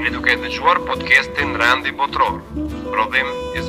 [0.00, 2.38] Jeni duke të gjuar podcastin Randi Botror,
[2.88, 3.64] prodhim i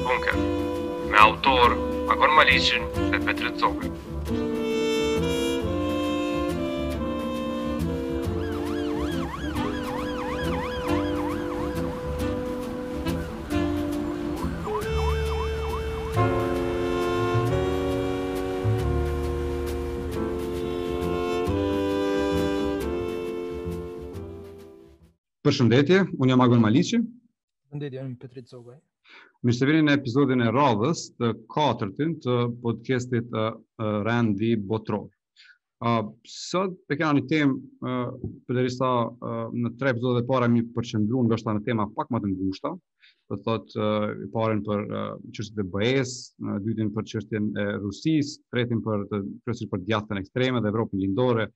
[1.11, 1.75] me autor
[2.15, 3.90] Agon Malicin dhe Petrit Zogën.
[25.51, 26.95] për shëndetje, unë jam Agon Malici.
[27.67, 28.77] Shëndetje, unë jam Petrit Zogaj.
[29.43, 33.35] Mirë se vini në episodin e radhës të katërtin të podcastit
[34.07, 35.09] Randi Botror.
[36.31, 37.89] Sot për kena një temë
[38.47, 38.91] për dhe rista
[39.57, 42.71] në tre epizodet e para mi përqendru në bështëta në tema pak më të ngushta,
[43.31, 44.85] të thot i parin për
[45.33, 46.15] qështet e bëhes,
[46.69, 49.03] dytin për qështet e rusis, tretin për
[49.49, 51.49] qështet për djatën ekstreme dhe Evropën lindore,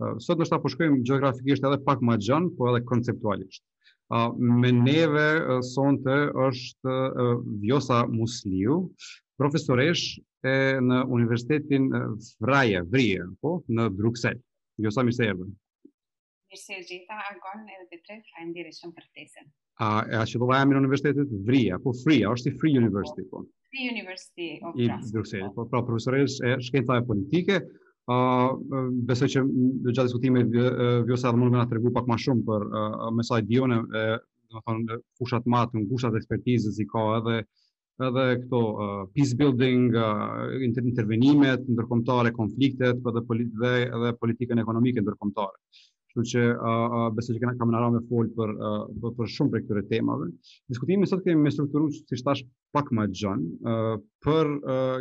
[0.00, 3.62] sot nështë ta përshkojmë po geografikisht edhe pak ma gjënë, po edhe konceptualisht.
[4.14, 4.30] Uh,
[4.62, 6.96] me neve sonte është
[7.62, 8.80] Vjosa Musliu,
[9.40, 11.88] profesoresh e në Universitetin
[12.46, 14.44] Vraje, Vrije, po, në Bruxelles.
[14.80, 15.46] Vjosa, mi se e dhe.
[16.54, 19.48] e Agon, edhe Petre, fa e ndire shumë për tesën.
[19.82, 23.26] A, e ashtë do po vajam në Universitetet Vrije, po, Vrije, është i Free University,
[23.32, 23.42] po.
[23.72, 25.08] Free University of Brussels.
[25.08, 25.64] I Bruxelles, po.
[25.64, 27.60] po, pra, profesoresh e shkenca e politike,
[28.06, 28.52] Uh,
[29.08, 30.52] besoj që në gjatë diskutimit
[31.06, 34.02] vjosa dhe mund me nga të regu pak ma shumë për uh, mesaj dione dhe
[34.60, 37.34] thonë fushat matë, ngushat ekspertizës i ka edhe
[38.08, 38.84] edhe këto uh,
[39.16, 43.24] peace building, uh, intervenimet, ndërkombëtare konfliktet, po dhe,
[43.64, 43.74] dhe,
[44.04, 45.60] dhe politikën ekonomike ndërkombëtare.
[46.16, 46.42] Kështu që
[47.14, 50.28] besoj që kemë kam marrë me fol për për, për shumë prej këtyre temave.
[50.72, 52.42] Diskutimi sot kemi me strukturuar si thash
[52.76, 53.42] pak më gjën,
[54.26, 54.52] për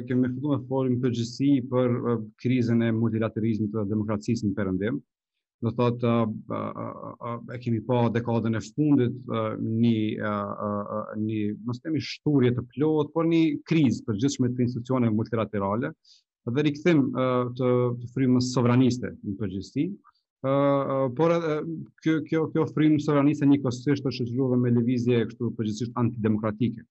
[0.10, 1.96] kemi filluar të me fol për gjësi për
[2.44, 5.00] krizën e multilateralizmit dhe demokracisë në perëndim.
[5.64, 6.12] Do thotë
[6.52, 10.34] e kemi pa dekadën e fundit një
[11.24, 11.40] një
[11.70, 17.08] mos themi shturje të plotë, por një krizë për të institucioneve multilaterale dhe rikëthim
[17.58, 17.70] të,
[18.04, 19.96] të sovraniste në përgjistin,
[21.18, 21.54] por edhe
[22.04, 26.84] kjo kjo kjo frymë sovranisë një kosisht është e zhvilluar me lëvizje kështu përgjithsisht antidemokratike.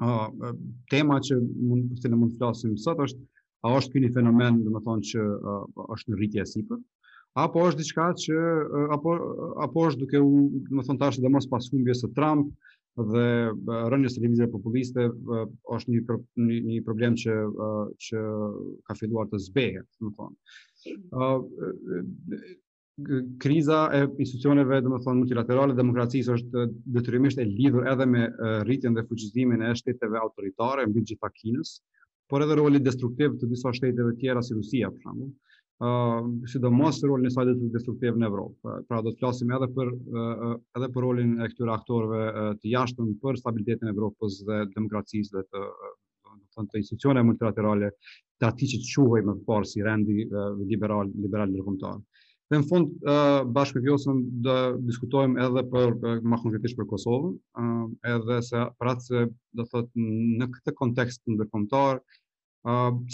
[0.00, 0.54] Ë
[0.90, 3.22] tema që mund të ne mund të flasim sot është
[3.68, 5.26] a është një fenomen domethënë që
[5.94, 6.80] është në rritje sipër
[7.44, 8.38] apo është diçka që
[8.96, 9.12] apo
[9.68, 10.32] apo është duke u
[10.72, 12.48] domethënë tash dhe mos pas humbjes së Trump
[13.12, 13.26] dhe
[13.92, 15.04] rënjes së lëvizjes populliste
[15.76, 17.38] është një një problem që
[18.08, 18.24] që
[18.90, 21.06] ka filluar të zbehet domethënë.
[21.14, 22.58] Ë
[23.38, 26.64] kriza e institucioneve dhe më thonë multilaterale, demokracisë është
[26.96, 28.26] detyrimisht e lidhur edhe me
[28.68, 31.74] rritjen dhe fuqizimin e shteteve autoritare, mbi gjitha kinës,
[32.30, 35.28] por edhe roli destruktiv të disa shteteve tjera si Rusia, për shumë,
[35.88, 38.76] uh, si do mos të roli të destruktiv në Evropë.
[38.88, 42.74] Pra do të klasim edhe për, uh, edhe për rolin e këtyre aktorve uh, të
[42.74, 45.96] jashtën për stabilitetin e Evropës dhe demokracisë dhe të uh,
[46.54, 47.88] të të institucione multilaterale
[48.38, 50.24] të ati që të quhej më parë si rendi
[50.68, 52.00] liberal, liberal nërgumëtarë.
[52.50, 52.94] Dhe në fund,
[53.54, 54.54] bashkë me Vjosën, dhe
[54.86, 55.92] diskutojmë edhe për,
[56.32, 57.36] ma konkretisht për Kosovën,
[58.12, 59.20] edhe se pratë se,
[59.60, 60.06] dhe thëtë,
[60.40, 62.00] në këtë kontekst në dërkomtar,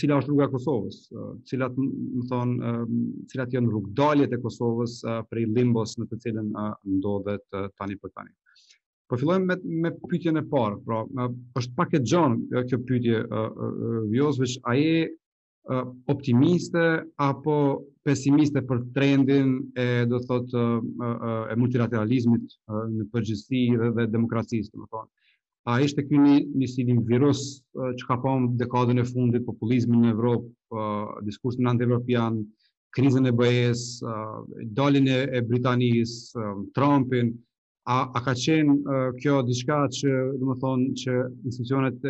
[0.00, 1.02] cila është rruga e Kosovës,
[1.50, 2.72] cilat, më thonë,
[3.34, 6.48] cilat janë rrugë e Kosovës për i limbos në të cilën
[6.94, 8.32] ndodhet tani për tani.
[9.06, 11.04] Po fillojmë me, me pytjen e parë, pra,
[11.60, 13.20] është pak e gjonë kjo pytje,
[14.16, 15.08] Vjosëvish, a e
[16.06, 20.64] optimiste apo pesimiste për trendin e do thot e,
[21.50, 25.08] e multilateralizmit në përgjithësi dhe, dhe demokracisë, domethënë.
[25.72, 27.40] A ishte ky një një si virus
[27.74, 30.52] që ka pasur dekadën e fundit populizmin në Evropë,
[31.26, 32.38] diskursin anti-evropian,
[32.94, 33.82] krizën e BE-s,
[34.78, 36.46] daljen e Britanisë,
[36.78, 37.34] Trumpin,
[37.86, 41.12] A, a ka qenë uh, kjo diçka që, do të thonë, që
[41.46, 42.06] institucionet,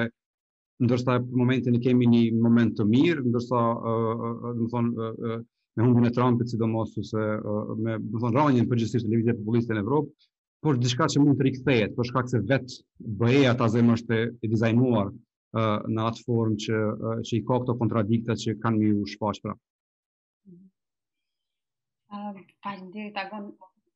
[0.88, 5.41] ndoshta në momentin e kemi një moment të mirë, ndoshta uh, do të thonë uh,
[5.75, 7.21] me humbjen e Trumpit sidomos ose
[7.85, 10.27] me do të thon rënien përgjithësisht lëvizje e në Evropë,
[10.63, 12.75] por diçka që mund të rikthehet, por shkak se vet
[13.21, 17.57] BE-ja ta zemë është e dizajnuar uh, në atë formë që uh, që i ka
[17.63, 19.55] këto kontradikta që kanë më shpash pra.
[22.13, 23.49] Ah, uh, falënderi Tagon.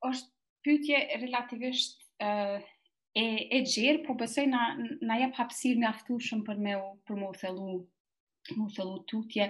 [0.08, 0.34] Është
[0.66, 2.58] pyetje relativisht uh,
[3.18, 3.28] e
[3.58, 4.66] e gjerë, por besoj na
[5.12, 6.76] na jap hapësirë mjaftueshëm për me
[7.08, 7.78] për mortëllu
[8.56, 9.50] mu fillu tutje,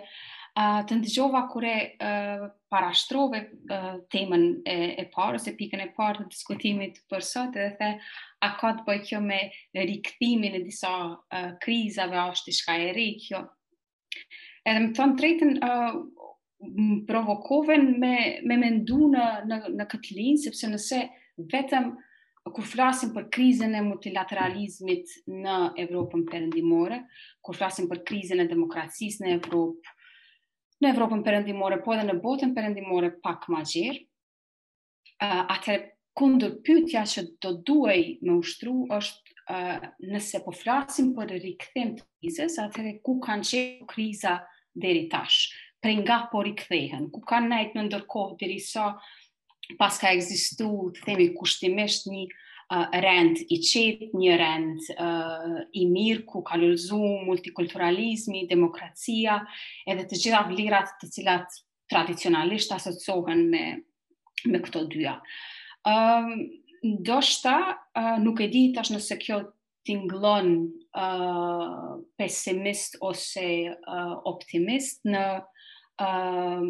[0.58, 3.42] uh, të ndëgjova kure uh, parashtrove
[3.76, 7.92] uh, temën e, e parë, ose pikën e parë të diskutimit për sotë, dhe the,
[8.48, 9.42] a ka të bëjë kjo me
[9.92, 13.44] rikëtimin e disa uh, krizave, a është shka e ri kjo.
[14.68, 16.02] Edhe më thonë, tretën uh,
[16.68, 18.16] më provokoven me
[18.50, 21.04] me mendu në, në, në këtë linë, sepse nëse
[21.54, 21.92] vetëm
[22.54, 27.02] kur flasim për krizën e multilateralizmit në Evropën perëndimore,
[27.44, 29.96] kur flasim për krizën e demokracisë në Evropë,
[30.84, 34.02] në Evropën perëndimore, po edhe në botën perëndimore pak më gjerë,
[35.24, 35.78] uh, atë
[36.18, 39.78] kundër pyetja që do duaj me ushtru është uh,
[40.14, 44.38] nëse po flasim për rikthim të krizës, atëre ku kanë qenë kriza
[44.74, 45.48] deri tash?
[45.86, 48.92] Për nga po rikthehen, ku kanë ndajt në ndërkohë deri sa
[49.76, 55.84] pas ka egzistu, të themi, kushtimisht një uh, rend i qetë, një rend uh, i
[55.92, 59.42] mirë, ku ka lëzu multikulturalizmi, demokracia,
[59.84, 61.60] edhe të gjitha vlirat të cilat
[61.92, 63.66] tradicionalisht asocohen me,
[64.48, 65.18] me këto dyja.
[65.88, 66.32] Um,
[66.86, 67.58] ndoshta,
[68.00, 69.42] uh, nuk e di tash nëse kjo
[69.88, 70.50] tinglon
[71.00, 75.24] uh, pesimist ose uh, optimist në
[76.04, 76.66] uh,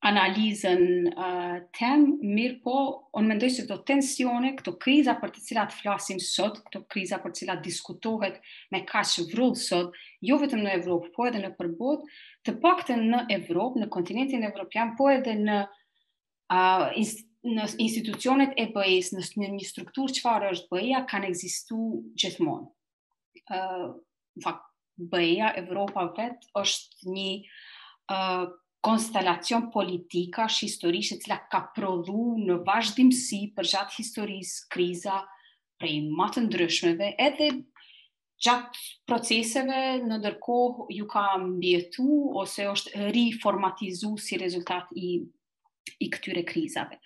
[0.00, 0.82] analizën
[1.18, 2.74] uh, tem, mirë po,
[3.20, 7.34] onë mendoj se të tensione, këto kriza për të cilat flasim sot, këto kriza për
[7.34, 8.38] të cilat diskutohet
[8.72, 12.06] me ka që vrullë sot, jo vetëm në Evropë, po edhe në përbot,
[12.48, 15.58] të pak në Evropë, në kontinentin Evropian, po edhe në,
[16.48, 21.84] uh, inst në institucionet e bëjës, në një strukturë që farë është bëja, kanë egzistu
[22.12, 22.68] gjithmonë.
[23.52, 24.48] Uh,
[25.12, 27.30] bëja, Evropa vetë, është një
[28.84, 35.18] konstelacion politika është historisht e cila ka prodhu në vazhdimësi për gjatë historisë kriza
[35.80, 37.50] prej matë ndryshmeve edhe
[38.44, 42.06] gjatë proceseve në ndërkohë ju ka mbjetu
[42.40, 45.12] ose është riformatizu si rezultat i,
[46.00, 46.96] i këtyre krizave.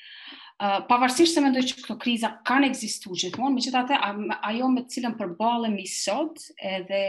[0.62, 3.98] Uh, pavarësisht se mendoj që këto kriza kanë egzistu gjithmonë, me që të
[4.52, 6.38] ajo me cilën përbalëm i sot
[6.76, 7.00] edhe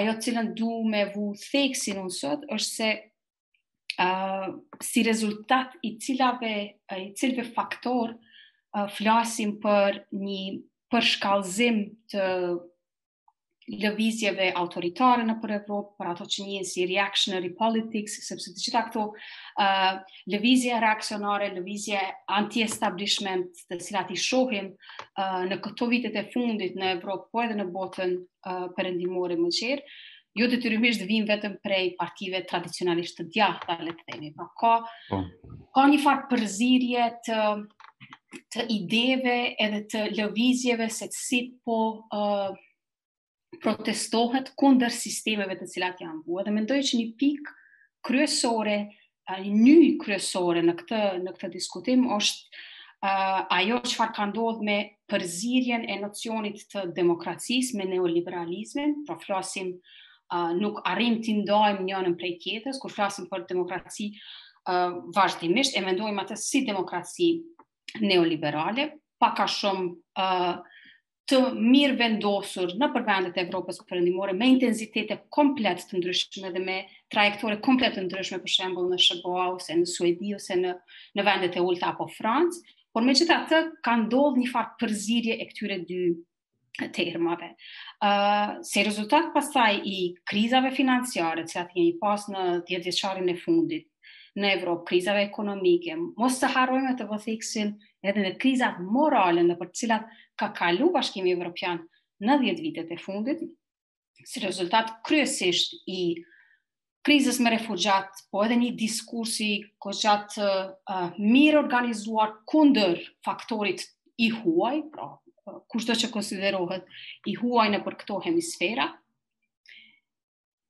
[0.00, 2.88] ajo cilën du me vu theksin unë sot është se
[4.80, 6.74] si rezultat i cilave
[7.06, 10.42] i cilve faktor uh, flasim për një
[10.92, 11.80] përshkallëzim
[12.14, 12.26] të
[13.68, 18.80] lëvizjeve autoritare në për Evropë, për ato që njënë si reactionary politics, sepse të gjitha
[18.86, 19.98] këto uh,
[20.32, 21.98] lëvizje reakcionare, lëvizje
[22.38, 27.58] anti-establishment të cilat i shohim uh, në këto vitet e fundit në Evropë, po edhe
[27.60, 32.40] në botën uh, përëndimore më qërë, uh, jo të të rrimisht vinë vetëm prej partive
[32.48, 34.76] tradicionalisht të djahë, le të themi, pa po ka,
[35.10, 35.18] po.
[35.74, 37.38] ka një farë përzirje të,
[38.54, 39.34] të ideve
[39.66, 42.48] edhe të lëvizjeve se të si po uh,
[43.64, 47.50] protestohet kunder sistemeve të cilat janë buë, dhe mendoj që një pik
[48.06, 48.78] kryesore,
[49.30, 52.62] uh, një kryesore në këtë, në këtë diskutim është
[53.02, 54.78] uh, ajo që farë ka ndodhë me
[55.08, 59.72] përzirjen e nocionit të demokracisë me neoliberalizmin, pra flasim
[60.60, 66.22] nuk arrim të ndajmë njënën prej tjetës, kur flasim për demokraci uh, vazhdimisht, e mendojmë
[66.24, 67.28] atës si demokraci
[68.02, 68.90] neoliberale,
[69.24, 70.24] paka shumë
[71.28, 76.76] të mirë vendosur në përvendet e Evropës përëndimore me intenzitete komplet të ndryshme dhe me
[77.12, 80.72] trajektore komplet të ndryshme për shembol në Shëboa ose në Suedi ose në,
[81.18, 82.60] në vendet e Ulta apo Francë,
[82.96, 86.00] por me qëta të ka ndodhë një farë përzirje e këtyre dy
[86.86, 87.48] të hermave.
[88.00, 89.96] Uh, se rezultat pasaj i
[90.30, 93.88] krizave financiare, që atë jemi pas në tjetëveqarin e fundit,
[94.38, 97.72] në Evropë, krizave ekonomike, mos të harrojmë të vëthiksin
[98.06, 101.80] edhe në krizat morale në për cilat ka kalu bashkimi Evropian
[102.22, 103.42] në djetë vitet e fundit,
[104.26, 106.00] si rezultat kryesisht i
[107.06, 112.94] krizës me refugjat, po edhe një diskursi ko gjatë uh, mirë organizuar kunder
[113.26, 113.86] faktorit
[114.18, 115.12] i huaj, pra
[115.68, 116.86] kushto që konsiderohet
[117.30, 118.88] i huaj në për këto hemisfera.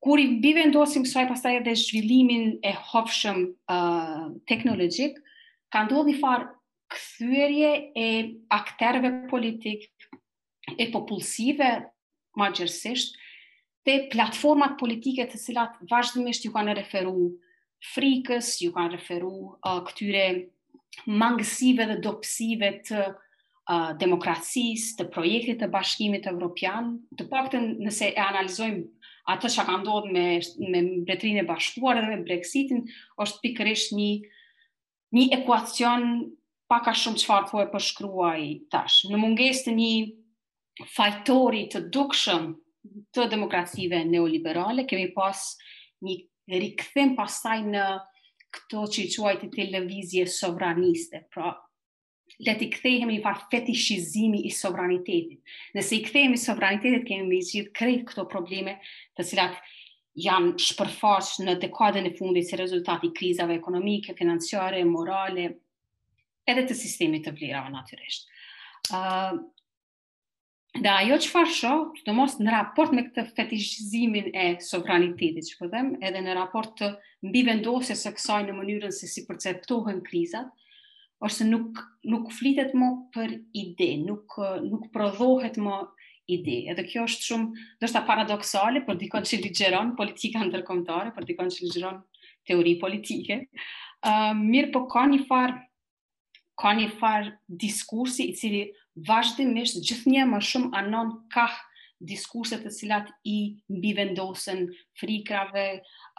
[0.05, 5.17] Kur i bivendosim kësaj pasaj edhe zhvillimin e hopshëm uh, teknologjik,
[5.75, 6.53] ka ndodhi farë
[6.95, 8.07] këthyërje e
[8.55, 9.83] akterve politik
[10.77, 11.73] e popullsive
[12.39, 13.17] ma gjërësisht,
[13.89, 17.29] dhe platformat politike të cilat vazhdimisht ju kanë referu
[17.95, 20.25] frikës, ju kanë referu uh, këtyre
[21.21, 23.17] mangësive dhe dopsive të uh,
[24.01, 28.85] demokracisë, të projektit të bashkimit evropian, të të nëse e analizojmë
[29.29, 30.25] atë që ka ndodhë me
[30.73, 32.81] me mbretërinë e bashkuar dhe me Brexitin,
[33.21, 34.09] është pikërisht një
[35.19, 36.07] një ekuacion
[36.69, 39.03] pak a shumë çfarë po e përshkruaj tash.
[39.13, 42.49] Në mungesë të një fajtori të dukshëm
[43.17, 45.39] të demokracive neoliberale, kemi pas
[46.09, 47.87] një rikëthem pasaj në
[48.57, 51.53] këto që i quajti televizje sovraniste, pra
[52.47, 55.41] le t'i kthehemi një farë fetishizimi i sovranitetit.
[55.75, 58.77] Nëse i kthehemi sovranitetit, kemi me zhjith krejt këto probleme
[59.19, 59.57] të cilat
[60.19, 65.49] janë shpërfash në dekadën e fundit si rezultat i krizave ekonomike, financiare, morale,
[66.49, 68.31] edhe të sistemi të vlerave natyresht.
[68.95, 69.39] Uh,
[70.79, 75.49] Dhe ajo që farë shë, të të mos në raport me këtë fetishizimin e sovranitetit,
[75.49, 76.91] që përdem, po edhe në raport të
[77.25, 80.53] mbivendosje së kësaj në mënyrën se si perceptohen krizat,
[81.19, 85.79] ose nuk nuk flitet më për ide, nuk nuk prodhohet më
[86.31, 86.59] ide.
[86.71, 87.49] Edhe kjo është shumë
[87.81, 91.99] ndoshta paradoksale, por dikon që ligjeron politika ndërkombëtare, por dikon që ligjeron
[92.47, 93.41] teori politike.
[94.07, 95.57] Ëm uh, mirë po ka një far
[97.01, 98.63] far diskursi i cili
[99.09, 101.47] vazhdimisht gjithnjë më shumë anon ka
[101.99, 103.37] diskurse të cilat i
[103.75, 104.67] mbivendosen
[105.01, 105.67] frikrave,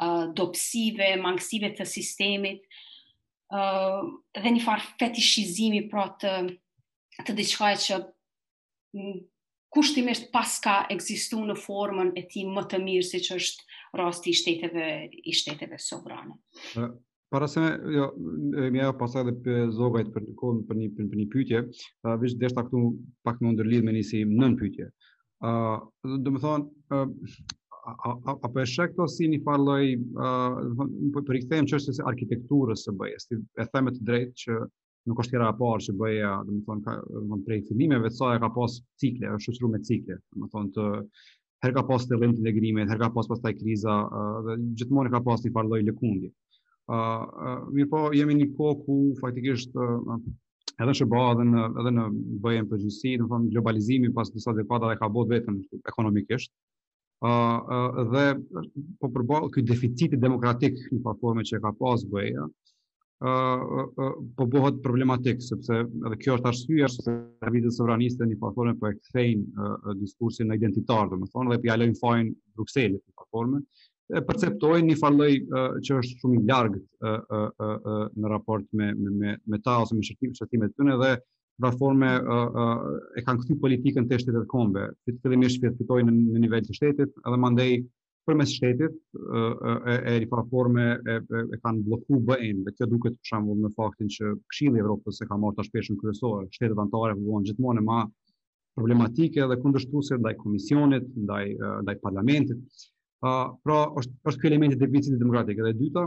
[0.04, 2.64] uh, dopsive, mangësive të sistemit,
[3.52, 6.34] dhe një farë fetishizimi pra të,
[7.26, 7.98] të diqkaj që
[9.74, 14.26] kushtimisht pas ka egzistu në formën e ti më të mirë si që është rast
[14.30, 14.86] i shteteve,
[15.24, 16.38] i shteteve sovrane.
[17.30, 18.08] Para se me, jo,
[18.74, 20.80] mi ajo pasaj dhe për zogajt për një kohën për,
[21.20, 21.60] një pytje,
[22.02, 22.80] uh, vishë deshta këtu
[23.28, 24.90] pak në ndërlidh me një si nën pytje.
[25.46, 25.78] Uh,
[26.10, 27.06] dhe më thonë,
[27.98, 32.06] apo e shek këto si një farë lloj uh, për po i kthem çështjes së
[32.12, 33.30] arkitekturës së BE-s.
[33.32, 34.58] E them të drejtë që
[35.10, 38.50] nuk është era e parë që BE-ja, domethënë ka domethënë prej fillimeve të saj ka
[38.58, 40.88] pas cikle, është shoqëruar me cikle, domethënë të
[41.66, 45.24] herë ka pas fillim të integrimit, herë ka pas pastaj kriza, uh, dhe gjithmonë ka
[45.30, 46.34] pas një farë lloj lëkundje.
[46.90, 50.18] Ë uh, uh, mirë po jemi në një kohë ku faktikisht uh,
[50.80, 52.08] edhe në SBA edhe në edhe në
[52.46, 55.60] BE-n përgjithësi, domethënë globalizimi pas disa dekadave ka bërë vetëm
[55.92, 56.54] ekonomikisht,
[58.12, 58.26] dhe
[59.00, 62.52] po përball ky deficiti demokratik në platforme që e ka pas uh,
[64.38, 67.16] po bëhet problematik, sepse edhe kjo është arshtuja që se
[67.50, 72.00] revizit sovraniste një platforme po e kthejnë diskursin në identitar dhe po thonë dhe pjallojnë
[72.00, 73.60] fajnë Bruxelles në platforme,
[74.16, 75.32] e perceptojnë një falloj
[75.86, 76.80] që është shumë i largë
[78.16, 81.28] në raport me ta ose me shërtimet të të të të të
[81.64, 85.98] dhe forme uh, uh, e kanë këthy politikën të shtetet kombe, që të fillimisht fjetëfitoj
[86.08, 87.74] në, në nivel të shtetit, edhe mandej
[88.30, 89.44] për mes shtetit e,
[89.82, 94.84] e, e, e, kanë bloku bëjn, dhe kjo duket për shambull në faktin që këshili
[94.84, 98.04] Evropës e ka marrë të shpeshën kërësorë, shtetet antare përbohen gjithmonë e ma
[98.78, 101.56] problematike dhe kundështuse ndaj komisionit, ndaj,
[101.88, 102.62] ndaj parlamentit.
[103.20, 105.58] Uh, pra, është, është kjo elementit e vicit demokratik.
[105.66, 106.06] Dhe dyta,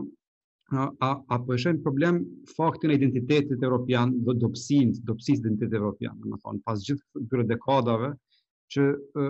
[0.79, 2.19] a, a po e shenë problem
[2.57, 8.13] faktin e identitetit evropian dhe dopsin, dopsis identitet evropian, dhe pas gjithë këtyre dekadave,
[8.73, 8.85] që,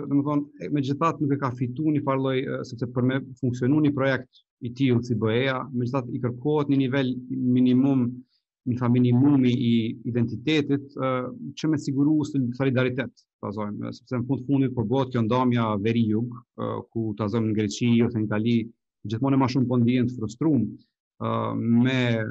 [0.07, 0.35] dhe më
[0.77, 2.37] me gjithat nuk e ka fitu një farloj,
[2.69, 6.79] sepse për me funksionu një projekt i tillë si bëheja, me gjithat i kërkohet një
[6.85, 7.11] nivel
[7.51, 8.05] minimum,
[8.71, 9.73] një fa minimumi i
[10.07, 10.85] identitetit,
[11.59, 15.65] që me siguru së solidaritet, të azojmë, sepse në fund fundit përbohet po kjo ndamja
[15.83, 16.31] veri jug,
[16.93, 18.55] ku të azojmë në Greqi, ose në Itali,
[19.11, 20.71] gjithmonë e ma shumë pëndijen po të frustrumë,
[21.83, 22.25] me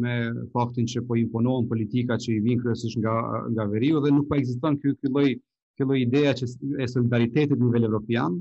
[0.00, 0.14] me
[0.52, 3.14] faktin që po imponohen politika që i vijnë kryesisht nga
[3.52, 5.28] nga veriu dhe nuk po ekziston ky ky lloj
[5.76, 6.46] ky lloj ideja që
[6.84, 8.36] e solidaritetit në nivel evropian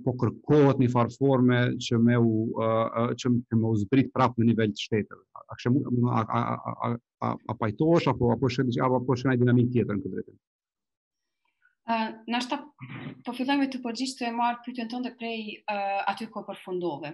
[0.06, 4.70] po kërkohet një farë forme që me u që me u zbrit prapë në nivel
[4.76, 5.24] të shteteve.
[5.50, 6.96] A kështu a a a a
[7.34, 10.38] a apo apo shëndet apo apo shëndet dinamik tjetër në këtë drejtim
[11.86, 12.60] në ta
[13.26, 17.12] po fillojme të përgjishë të e marë pytën tënde prej uh, aty ko përfundove.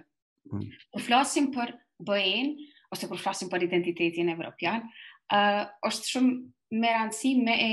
[0.50, 0.68] Mm.
[0.94, 1.74] Po flasim për
[2.06, 2.54] bëjen,
[2.94, 7.72] ose po flasim për identitetin evropian, uh, është shumë me rëndësi me e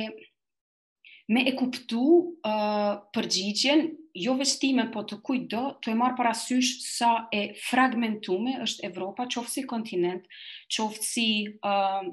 [1.28, 2.00] me e kuptu
[2.46, 3.80] uh, përgjigjen,
[4.22, 9.50] jo vestime, po të kujdo, të e marë parasysh sa e fragmentume është Evropa, qoftë
[9.56, 10.28] si kontinent,
[10.72, 11.26] qoftë si
[11.56, 12.06] uh,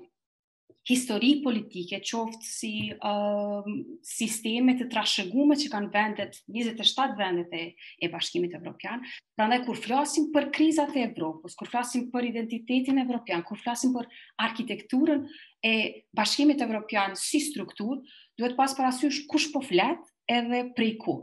[0.83, 2.71] histori politike, qoftë si
[3.05, 3.63] uh,
[4.03, 7.61] sisteme të trashëgume që kanë vendet, 27 vendet e,
[8.03, 9.03] e bashkimit evropian.
[9.39, 13.93] Pra ndaj, kur flasim për krizat e Evropës, kur flasim për identitetin evropian, kur flasim
[13.95, 14.09] për
[14.45, 15.23] arkitekturën
[15.65, 15.73] e
[16.19, 18.01] bashkimit evropian si struktur,
[18.39, 21.15] duhet pas për asysh kush po flet edhe prej ku.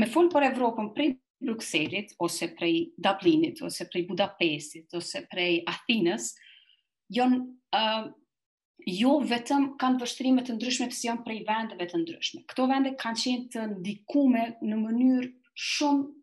[0.00, 6.32] Me fun për Evropën prej Bruxellit, ose prej Dublinit, ose prej Budapestit, ose prej Athinës,
[7.16, 7.38] jonë
[7.76, 8.08] uh,
[8.86, 12.44] jo vetëm kanë vështrime të ndryshme të si janë prej vendeve të ndryshme.
[12.50, 16.14] Këto vende kanë qenë të ndikume në mënyrë shumë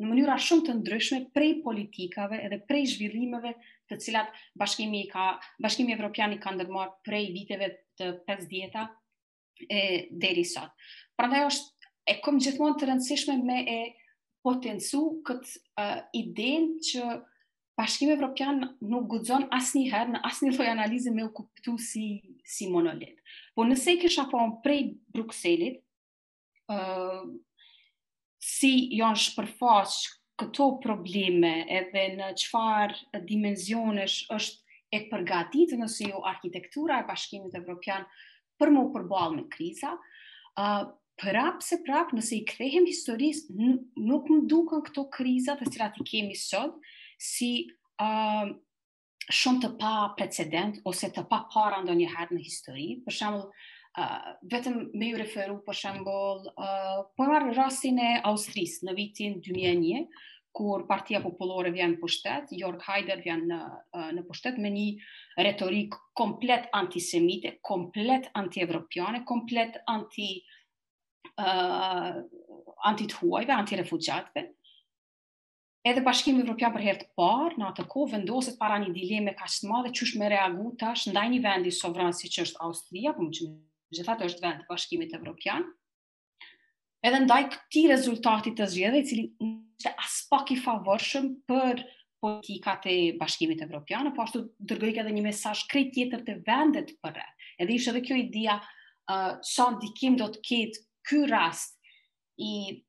[0.00, 3.52] në mënyra shumë të ndryshme prej politikave edhe prej zhvillimeve
[3.90, 5.26] të cilat Bashkimi i ka
[5.62, 7.68] Bashkimi Evropian i ka ndërmarr prej viteve
[8.00, 8.84] të 50-ta
[9.68, 9.82] e
[10.24, 10.72] deri sot.
[11.20, 13.80] Prandaj është e kom gjithmonë të rëndësishme me e
[14.46, 17.04] potencu këtë uh, idenë që
[17.80, 18.60] Bashkimi Evropian
[18.92, 22.02] nuk guxon asnjëherë në asnjë loj analizë me u kuptu si
[22.54, 23.20] si monolit.
[23.56, 24.82] Po nëse ke shapon prej
[25.16, 25.78] Brukselit,
[26.70, 27.30] ëh uh,
[28.50, 29.94] si janë shpërfaq
[30.40, 38.04] këto probleme edhe në çfarë dimensionesh është e përgatitur nëse jo arkitektura e Bashkimit Evropian
[38.60, 39.96] për më përbalë me kriza,
[40.56, 40.88] ë uh,
[41.20, 43.52] Prap se prap, nëse i krehem historisë,
[44.10, 46.78] nuk më duke këto krizat e sirat i kemi sot,
[47.20, 47.52] si
[48.02, 48.48] uh,
[49.40, 52.86] shumë të pa precedent ose të pa para ndo në histori.
[53.04, 53.44] Për shemblë,
[54.02, 56.16] uh, vetëm me ju referu për shemblë,
[56.56, 60.08] uh, po marrë rrasin e Austrisë në vitin 2001,
[60.58, 64.88] kur Partia Populore vjen në pushtet, Jörg Haider vjen në uh, në pushtet me një
[65.46, 70.32] retorik komplet antisemite, komplet antievropiane, komplet anti
[71.36, 72.16] uh,
[72.90, 74.46] anti-huajve, anti-refugjatëve.
[74.48, 74.59] uh,
[75.82, 79.52] Edhe Bashkimi Evropian për herë të parë në atë kohë vendoset para një dileme kaq
[79.62, 83.36] të madhe çush me reagu tash ndaj një vendi sovran siç është Austria, por më
[83.38, 85.64] shumë gjithatë është vend të Bashkimit Evropian.
[87.10, 91.80] Edhe ndaj këtij rezultati të zgjedhjeve, i cili ishte as pak i favorshëm për
[92.26, 94.42] politikat e Bashkimit Evropian, po ashtu
[94.74, 97.48] dërgoi edhe një mesazh krejt tjetër të vendet për rreth.
[97.56, 98.58] Edhe ishte edhe kjo ideja
[99.14, 101.80] uh, sa ndikim do të ketë ky rast
[102.50, 102.84] i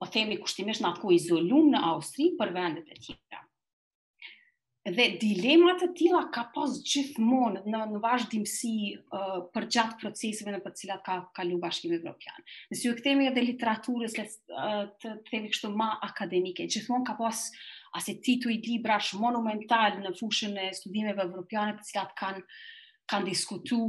[0.00, 3.40] o po themi kushtimisht në atëku izolum në Austri për vendet e tjera.
[4.86, 10.60] Dhe dilemat e tila ka pas gjithmonë në, në vazhdimësi uh, për gjatë proceseve në
[10.66, 12.36] për cilat ka kalu bashkim evropian.
[12.70, 17.42] Nësë ju këtemi edhe literaturës uh, të themi kështu ma akademike, gjithmonë ka pas
[18.06, 22.44] i tituj librash monumental në fushën e studimeve evropiane për cilat kanë
[23.10, 23.80] kan diskutu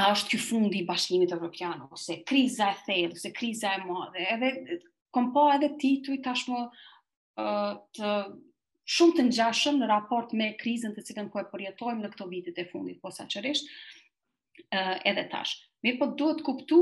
[0.00, 4.24] a është kjo fundi i bashkimit evropian ose kriza e thellë ose kriza e madhe
[4.32, 4.50] edhe
[5.14, 8.12] kom pa edhe tituj tashmë uh, të
[8.94, 12.60] shumë të ngjashëm në raport me krizën të cilën po e përjetojmë në këto vitet
[12.60, 15.58] e fundit posaçërisht qërështë, uh, edhe tash.
[15.84, 16.78] Mirë, po duhet kuptu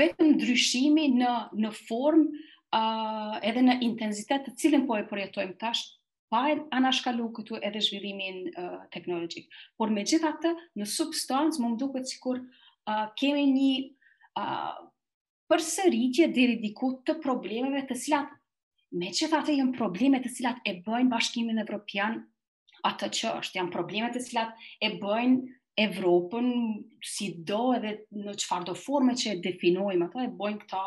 [0.00, 1.32] vetëm ndryshimi në
[1.64, 5.84] në formë uh, edhe në intensitet të cilën po e përjetojmë tash
[6.32, 9.50] pa anashkalu këtu edhe zhvillimin uh, teknologjik.
[9.76, 13.72] Por me gjitha të, në substancë, më më cikur uh, kemi një
[14.40, 14.80] uh,
[15.52, 18.28] për sëritje dhe ridiku të problemeve të cilat,
[19.00, 22.16] me që të atë probleme të cilat e bëjnë bashkimin e Europian
[22.88, 26.48] atë të që është, janë probleme të cilat e bëjnë Evropën
[27.08, 30.80] si do edhe në qëfar do forme që e definojmë, atë e bëjnë këta,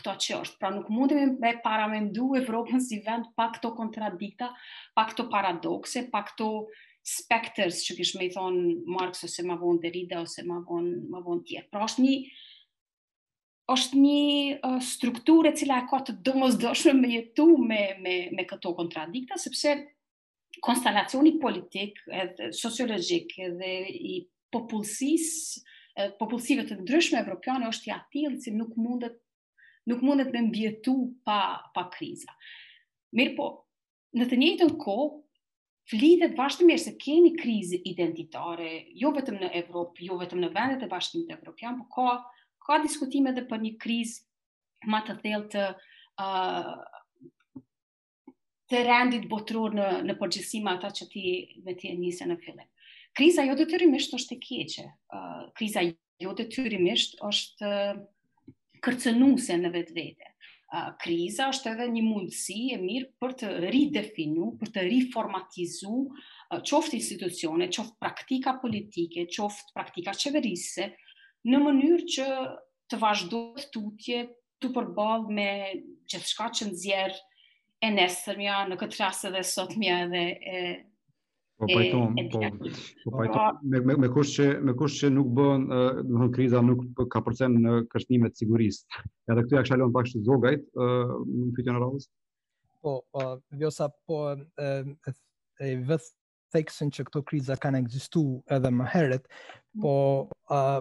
[0.00, 0.58] këta që është.
[0.62, 4.50] Pra nuk mundim me paramendu Evropën si vend pa këto kontradikta,
[4.94, 6.50] pa këto paradokse, pa këto
[7.06, 11.66] spekters që kishme i thonë Marx ose ma vonë Derrida ose ma vonë von tjerë.
[11.74, 12.14] Pra është një,
[13.70, 14.24] është një
[14.58, 19.38] uh, strukturë e cila e ka të domosdoshme me jetu me me me këto kontradikta
[19.38, 19.74] sepse
[20.66, 24.16] konstelacioni politik edhe sociologjik dhe i
[24.52, 29.16] popullsisë popullsive të ndryshme evropiane është i atill si nuk mundet
[29.90, 30.94] nuk mundet me mbjetu
[31.26, 31.38] pa
[31.74, 32.30] pa kriza.
[33.18, 33.46] Mirpo
[34.18, 35.08] në të njëjtën kohë
[35.94, 38.68] flitet vazhdimisht se kemi krizë identitare
[39.02, 42.10] jo vetëm në Evropë, jo vetëm në vendet e bashkimit evropian, por ka
[42.64, 44.16] ka diskutime dhe për një kriz
[44.92, 45.62] ma të thellë të
[46.24, 46.80] uh,
[48.70, 51.24] të rendit botëror në, në përgjësima ata që ti
[51.66, 52.68] me ti e njëse në fillet.
[53.18, 54.84] Kriza jo të të rrimisht është e keqe.
[55.16, 57.70] Uh, kriza jo të të rrimisht është
[58.86, 60.30] kërcenuse në vetë vete.
[60.70, 66.60] Uh, kriza është edhe një mundësi e mirë për të ridefinu, për të riformatizu uh,
[66.62, 71.08] qoftë institucione, qoftë praktika politike, qoftë praktika qeverise, uh,
[71.48, 72.26] në mënyrë që
[72.90, 74.20] të vazhdojt të utje,
[74.60, 75.46] të përbog me
[76.10, 77.20] që të shka që nëzjerë
[77.86, 80.62] e nesër mja, në këtë rrasë dhe sot mja dhe e...
[81.60, 85.28] Po pajton, po, po pajton, po, me, me, me kush që, me kush që nuk
[85.36, 85.66] bën,
[86.08, 89.02] në kriza nuk ka përcen në kështimet sigurisë.
[89.28, 90.92] Ja dhe këtu ja këshalon pak shtë zogajt, në
[91.42, 92.08] në pytjën e rrallës?
[92.80, 93.26] Po, po,
[93.60, 93.68] vjo
[94.08, 94.72] po, e,
[95.68, 96.08] e vëth
[96.54, 98.24] theksin që këto kriza kanë egzistu
[98.56, 99.28] edhe më heret,
[99.80, 100.80] po, po, uh,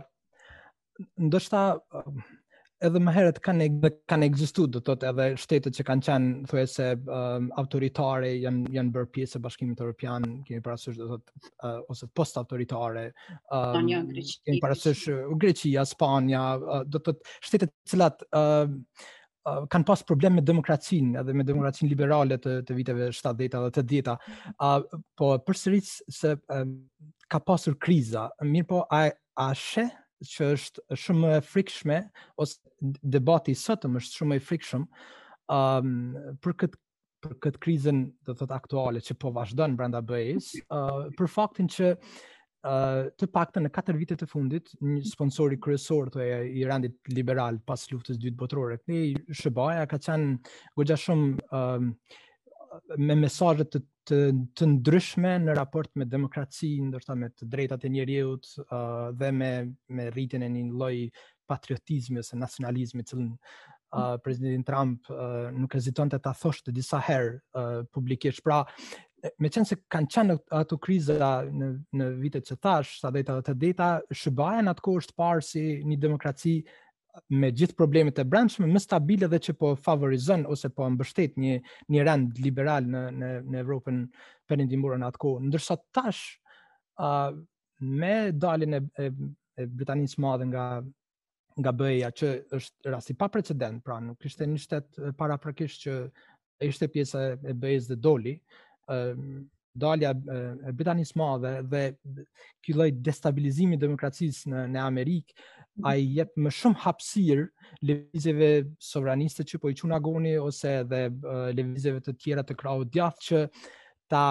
[1.19, 1.63] ndoshta
[2.87, 6.31] edhe më herët kanë edhe kanë ekzistuar do të thotë edhe shtetet që kanë qenë
[6.47, 11.53] thjesht um, autoritare janë janë bërë pjesë e Bashkimit Evropian, kemi parasysh do të thotë
[11.67, 13.03] uh, ose post autoritare,
[13.51, 15.03] um, uh, Greqia, kemi parasysh
[15.43, 18.79] Greqia, Spanja, uh, do të thotë shtetet të cilat um,
[19.43, 23.73] uh, kanë pas problem me demokracinë edhe me demokracinë liberale të, të viteve 70-a dhe
[23.81, 24.17] 80-a.
[24.69, 26.77] Uh, po përsëritse se um,
[27.27, 29.07] ka pasur kriza, mirë po a
[29.39, 29.87] a sheh
[30.25, 31.99] që është shumë e frikshme
[32.43, 32.57] ose
[33.03, 34.85] debati sotëm është shumë i frikshëm
[35.55, 35.91] um
[36.43, 36.79] për këtë
[37.19, 41.67] për këtë krizën do të thotë aktuale që po vazhdon brenda BE-s uh, për faktin
[41.67, 46.63] që uh, të paktën në katër vitet e fundit një sponsor i kryesor të i
[46.69, 50.37] rendit liberal pas luftës së dytë botërore kthej SBA-ja ka qenë
[50.79, 51.91] gojja shumë um,
[53.03, 54.17] me mesazhe të të,
[54.57, 59.51] të ndryshme në raport me demokraci, ndërta me të drejtat e njeriut uh, dhe me,
[59.93, 60.95] me rritin e një loj
[61.49, 67.01] patriotizmi ose nacionalizmi cilën uh, President Trump uh, nuk reziton të ta thosht të disa
[67.05, 68.41] herë uh, publikisht.
[68.45, 68.63] Pra,
[69.43, 71.19] me qenë se kanë qenë ato kriza
[71.51, 73.89] në, në vitet që tash, sa dhejta dhe të dhejta,
[74.21, 76.59] shëbajen në atë është parë si një demokraci
[77.33, 81.55] me gjithë problemet e brendshme më stabile dhe që po favorizon ose po mbështet një
[81.93, 84.03] një rend liberal në në në Evropën
[84.49, 85.41] perëndimore në atë kohë.
[85.47, 87.37] Ndërsa tash ë uh,
[88.01, 89.07] me daljen e, e,
[89.63, 90.65] e Britanisë së Madhe nga
[91.59, 95.95] nga BE-ja që është rasti pa precedent, pra nuk kishte një shtet paraprakisht që
[96.63, 98.37] ishte pjesa e BE-s dhe doli,
[98.87, 99.25] ë uh,
[99.79, 100.11] dalja
[100.67, 101.83] e Britanisë madhe dhe
[102.65, 105.33] ky lloj destabilizimi demokracisë në në Amerik
[105.89, 107.45] ai jep më shumë hapësirë
[107.87, 108.49] lëvizjeve
[108.91, 111.01] sovraniste që po i çun agoni ose edhe
[111.57, 113.41] lëvizjeve të tjera të krahut djathtë që
[114.11, 114.25] ta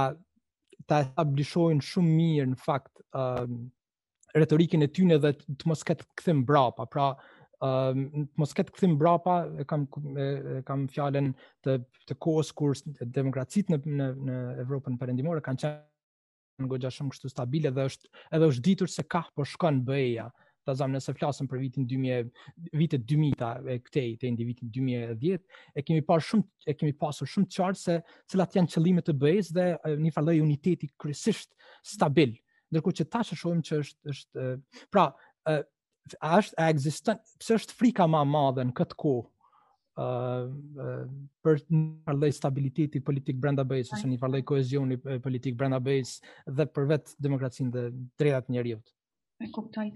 [0.88, 3.48] ta establishojnë shumë mirë në fakt uh,
[4.38, 6.86] retorikën e tyne dhe të mos ketë këthim brapa.
[6.88, 7.08] Pra,
[7.62, 9.86] uh, mos këtë këthim brapa, e kam,
[10.18, 10.26] e,
[10.58, 11.32] e kam fjallin
[11.66, 17.14] të, të kohës kur demokracit në, në, në Evropën përrendimore, kanë qenë në gogja shumë
[17.14, 20.26] kështu stabile dhe është, edhe është ditur se ka po shkon bëja
[20.66, 24.72] ta zam nëse flasëm për vitin 2000 vitet 2000 ta e këtej te ndi vitin
[24.74, 25.38] 2010
[25.78, 27.94] e kemi parë shumë e kemi pasur shumë qartë se
[28.34, 29.68] cilat janë qëllimet të BE-s dhe
[30.02, 31.54] një falë lloj uniteti kryesisht
[31.94, 32.34] stabil
[32.74, 34.50] ndërkohë që tash e shohim që është është
[34.92, 35.06] pra
[36.20, 37.16] a është a
[37.56, 39.12] është frika më madhe në këtë ku
[39.98, 41.00] ë uh,
[41.42, 45.96] për një marrë stabiliteti politik brenda be ose një farë kohezioni politik brenda be
[46.46, 47.82] dhe për vetë demokracinë dhe
[48.20, 48.92] drejtat e njerëzit.
[49.42, 49.88] E kuptoj.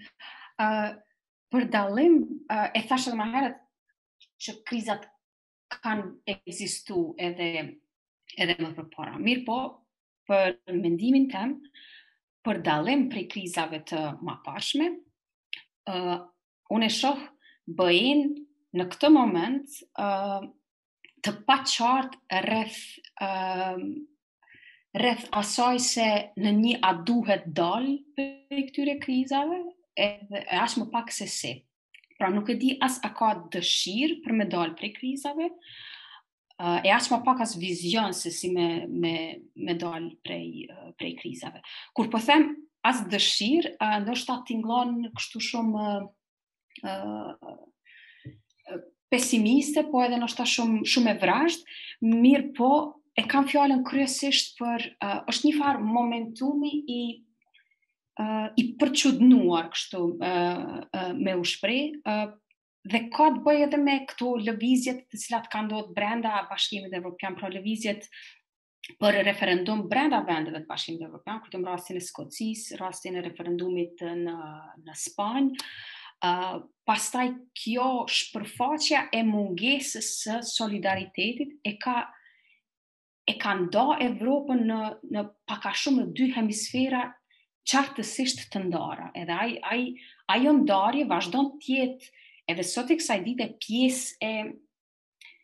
[0.62, 0.90] ë uh,
[1.52, 2.18] për dallim
[2.50, 3.58] uh, e thashë më herët
[4.42, 5.06] që krizat
[5.82, 7.48] kanë ekzistu edhe
[8.38, 9.14] edhe më para.
[9.20, 9.56] Mirë po,
[10.28, 11.56] për mendimin tem,
[12.46, 14.00] për dalim për krizave të
[14.46, 14.86] pashme,
[15.90, 16.18] uh,
[16.70, 17.22] unë e shoh
[17.78, 18.26] bëin
[18.76, 20.40] në këtë moment uh,
[21.22, 22.78] të pa qartë rreth
[23.22, 23.82] uh,
[24.98, 26.06] rreth asaj se
[26.42, 27.86] në një a duhet dal
[28.18, 29.62] për këtyre krizave
[29.96, 31.52] edhe e ashtë më pak se si.
[32.18, 36.90] Pra nuk e di as a ka dëshirë për me dal për krizave uh, e
[36.94, 39.14] ashtë më pak as vizion se si me me
[39.66, 41.62] me dal prej uh, prej krizave.
[41.94, 42.50] Kur po them
[42.86, 45.86] as dëshirë, uh, ndoshta tingëllon kështu shumë
[46.90, 47.54] uh,
[49.12, 51.64] pesimiste, po edhe ndoshta shumë shumë e vrazhd,
[52.14, 52.72] mirë po
[53.20, 57.00] e kam fjalën kryesisht për uh, është një farë momentumi i
[58.22, 62.24] uh, i përçudnuar kështu uh, uh, me u uh,
[62.82, 67.36] dhe ka të bëjë edhe me këto lëvizjet të cilat kanë ndodhur brenda Bashkimit Evropian,
[67.38, 68.08] pro lëvizjet
[69.00, 74.02] për referendum brenda vendeve të bashkimit evropian, ku kem rastin e Skocis, rastin e referendumit
[74.24, 74.34] në
[74.88, 75.66] në Spanjë,
[76.26, 76.56] uh,
[76.90, 77.28] pastaj
[77.60, 81.96] kjo shpërfaqja e mungesës së solidaritetit e ka
[83.30, 84.80] e ka nda Evropën në,
[85.14, 87.04] në paka shumë në dy hemisfera
[87.70, 89.12] qartësisht të ndara.
[89.16, 89.84] Edhe aj, aj,
[90.36, 94.32] ajo ndarje vazhdo të tjetë edhe sot e kësaj dite pjesë e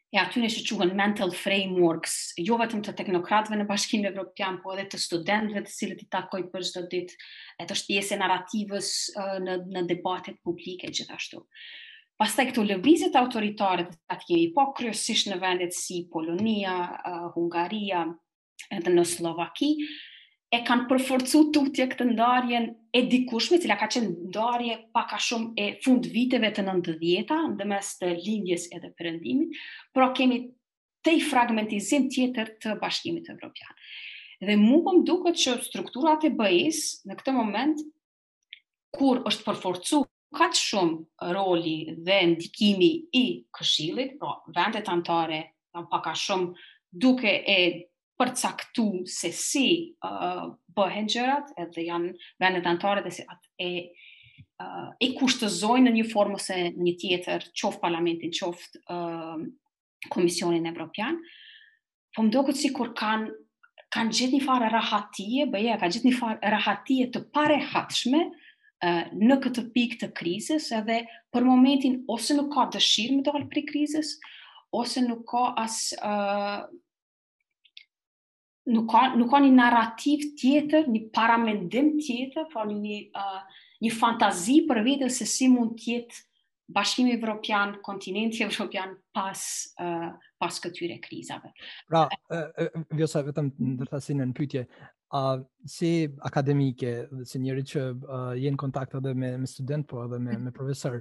[0.09, 4.55] e aty në që quen mental frameworks, jo vetëm të teknokratëve në bashkinë e Evropian,
[4.63, 7.19] po edhe të studentëve të cilët i takoj për zdo ditë,
[7.61, 8.93] e të është pjesë e narrativës
[9.45, 11.43] në, në debatet publike gjithashtu.
[12.19, 16.79] Pas taj këto lëvizit autoritare të atë kemi po kryosisht në vendet si Polonia,
[17.37, 18.07] Hungaria,
[18.75, 19.87] edhe në Slovakia,
[20.49, 25.67] e kanë përforcu tutje këtë ndarjen e dikushme, cila ka qenë ndarje paka shumë e
[25.85, 29.59] fund viteve të nëndë djeta, ndë mes të lindjes edhe përëndimit,
[29.93, 30.39] pro kemi
[31.05, 33.77] të i fragmentizim tjetër të bashkimit e Evropian.
[34.41, 36.81] Dhe mu pëm po duke që strukturat e bëjës
[37.11, 37.85] në këtë moment,
[38.97, 40.01] kur është përforcu
[40.39, 43.25] ka të shumë roli dhe ndikimi i
[43.59, 45.43] këshilit, pro vendet antare,
[45.93, 46.57] paka shumë
[47.05, 47.61] duke e
[48.19, 49.67] përcaktu se si
[50.05, 52.11] uh, bëhen gjërat edhe janë
[52.43, 53.69] vendet antare dhe se atë e,
[54.63, 59.45] uh, e kushtëzojnë në një formë ose në një tjetër, qoftë parlamentin, qoftë uh,
[60.15, 61.19] komisionin evropian,
[62.15, 63.31] po më do këtë si kur kanë
[63.95, 69.15] kanë gjithë një farë rahatie, bëja, kanë gjithë një farë rahatie të pare hatshme uh,
[69.17, 70.99] në këtë pikë të krizës edhe
[71.35, 74.11] për momentin ose nuk ka dëshirë me dalë për krizës,
[74.77, 76.67] ose nuk ka asë uh,
[78.69, 83.43] nuk ka nuk ka një narrativ tjetër, një paramendim tjetër, por një uh,
[83.85, 86.25] një fantazi për veten se si mund të jetë
[86.77, 89.41] Bashkimi Evropian, kontinenti Evropian pas
[89.81, 91.55] uh, pas këtyre krizave.
[91.89, 94.67] Pra, uh, uh, vjosa vetëm ndërthasin në pyetje,
[95.17, 95.93] a uh, si
[96.29, 96.99] akademike,
[97.31, 100.51] si njëri që uh, jeni në kontakt edhe me me student po edhe me me
[100.51, 100.57] mhm.
[100.59, 101.01] profesor,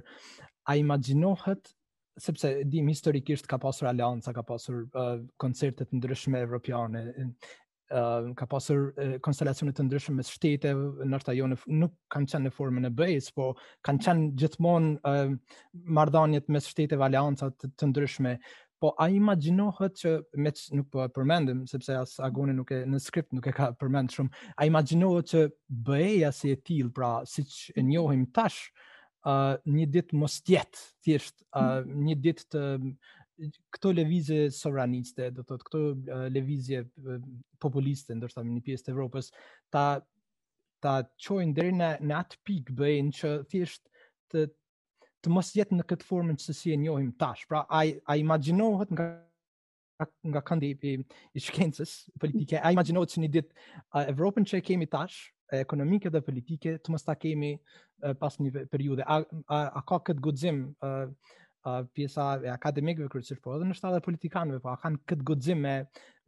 [0.64, 1.74] a imagjinohet
[2.18, 8.46] sepse dim historikisht ka pasur alianca, ka pasur uh, koncerte të ndryshme evropiane, uh, ka
[8.50, 10.74] pasur uh, konstelacione të ndryshme me shtete,
[11.08, 13.52] ndërsa jo nuk kanë qenë në formën e BE-s, po
[13.86, 15.58] kanë qenë gjithmonë uh,
[15.98, 18.38] marrëdhëniet me shtete alianca të, të ndryshme.
[18.78, 22.84] Po a imaginohet që me që nuk po e përmendim, sepse as agoni nuk e
[22.86, 25.40] në skript nuk e ka përmend shumë, a imaginohet që
[25.88, 28.68] bëheja si e tilë, pra si që njohim tash,
[29.26, 32.60] a uh, një ditë mos tjet thjesht a uh, një ditë të
[33.74, 36.84] këto lëvizje sovraniste do thotë këto uh, lëvizje
[37.62, 39.30] populiste ndoshta në një pjesë të Evropës
[39.74, 39.84] ta
[40.78, 40.92] ta
[41.26, 43.90] çojnë deri në në atë pikë bëjnë që thjesht
[44.34, 44.44] të
[45.26, 48.92] të mos jetë në këtë formë që si e njohim tash pra ai ai imagjinohet
[48.94, 49.08] nga
[50.30, 50.92] nga kandidi
[51.34, 55.24] i shkencës politike ai imagjinohet se një ditë uh, Evropën që e kemi tash
[55.56, 57.52] ekonomike dhe politike të mos ta kemi
[58.20, 59.04] pas një periudhe.
[59.06, 60.58] A, a, a ka këtë guxim
[61.96, 65.72] pjesa e akademikëve kryesisht po edhe në shtatë politikanëve po a kanë këtë guxim me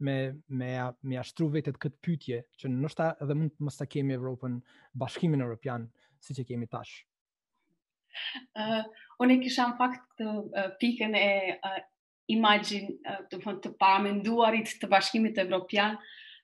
[0.05, 0.15] me
[0.59, 0.67] me
[1.11, 4.57] me ashtru vetët këtë pyetje që ndoshta edhe mund të mos ta kemi Evropën
[5.03, 5.87] Bashkimin Evropian
[6.21, 6.97] siç e kemi tash.
[8.59, 8.81] Uh,
[9.23, 11.23] unë kisha në fakt të uh, pikën e
[11.55, 11.77] uh,
[12.35, 16.01] imagjin uh, të, të paramenduarit të bashkimit evropian, uh,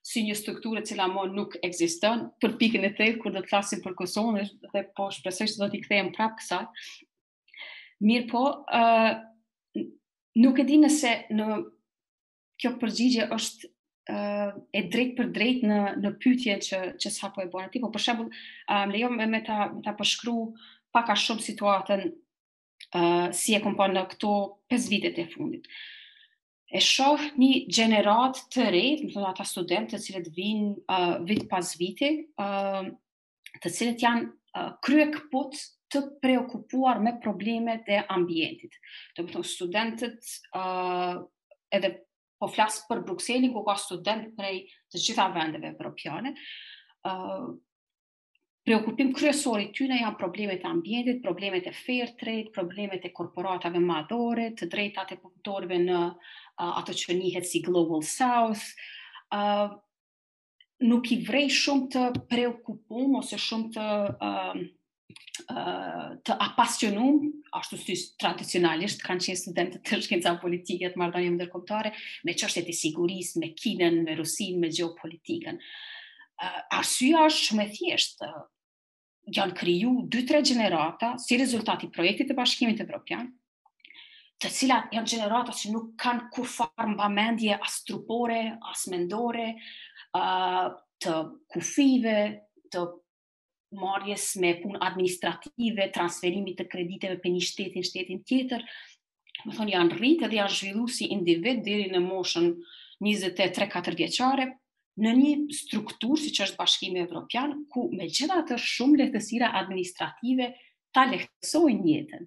[0.08, 3.82] si një strukturë la mo nuk ekziston për pikën e tretë kur do të flasim
[3.84, 6.64] për Kosovën dhe po shpresoj se do t'i kthejmë prapë kësaj.
[8.08, 9.88] Mirë po, ë uh,
[10.46, 11.48] nuk e di nëse në
[12.62, 13.68] kjo përgjigje është
[14.14, 17.84] uh, e drejt për drejt në në pyetjen që që sa po e bën aty,
[17.84, 20.38] po për shembull, um, lejo me, me ta ta përshkru
[20.96, 24.34] pak a shumë situatën uh, si e kompon në këto
[24.72, 25.68] 5 vitet e fundit.
[25.68, 25.76] Uh,
[26.68, 31.46] e shoh një gjenerat të re, më thonë ata studentë të cilët vinë uh, vit
[31.52, 32.10] pas viti,
[32.44, 32.84] uh,
[33.64, 34.28] të cilët janë
[34.60, 35.56] uh, krye këput
[35.96, 38.76] të preokupuar me problemet e ambientit.
[39.16, 41.22] Të më thonë studentët uh,
[41.72, 41.94] edhe
[42.44, 44.60] po flasë për Bruxelin, ku ka student prej
[44.92, 46.36] të gjitha vendeve evropiane,
[47.08, 47.48] uh,
[48.68, 53.80] preokupim kryesor i tyre janë problemet e ambientit, problemet e fair trade, problemet e korporatave
[53.80, 58.66] madhore, të drejtat e punëtorëve në uh, ato që njihet si Global South.
[59.32, 59.72] Uh,
[60.84, 62.02] nuk i vrej shumë të
[62.34, 64.74] preokupum ose shumë të uh, uh,
[66.28, 67.22] të apasionum,
[67.62, 71.94] ashtu si tradicionalisht kanë qenë studentët të shkenca politike të marrëdhënieve ndërkombëtare
[72.28, 75.56] me çështjet e sigurisë, me Kinën, me Rusinë, me gjeopolitikën.
[75.56, 78.34] Uh, arsyja është shumë e thjeshtë
[79.34, 83.30] janë kriju 2-3 gjenerata si rezultati projektit e bashkimit evropian,
[84.38, 89.48] të cilat janë gjenerata që nuk kanë kur farë mba mendje as trupore, as mendore,
[90.14, 91.16] të
[91.54, 92.14] kufive,
[92.74, 92.84] të
[93.82, 98.64] marjes me pun administrative, transferimit të krediteve për një shtetin, shtetin tjetër,
[99.48, 102.48] më thonë janë rritë dhe janë zhvillu si individ diri në moshën
[103.06, 104.48] 23-4 vjeqare,
[104.98, 110.52] në një strukturë si që është bashkimi evropian, ku me gjitha të shumë lehtësira administrative
[110.96, 112.24] ta lehtësojnë njëtën.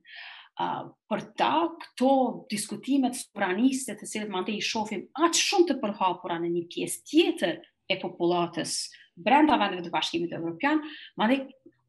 [0.61, 1.51] Uh, për ta,
[1.83, 2.11] këto
[2.53, 7.55] diskutimet sopraniste të cilët mande i shofim atë shumë të përhapura në një pjesë tjetër
[7.91, 8.75] e populatës
[9.21, 10.83] brenda vendeve të bashkimit evropian,
[11.19, 11.41] mande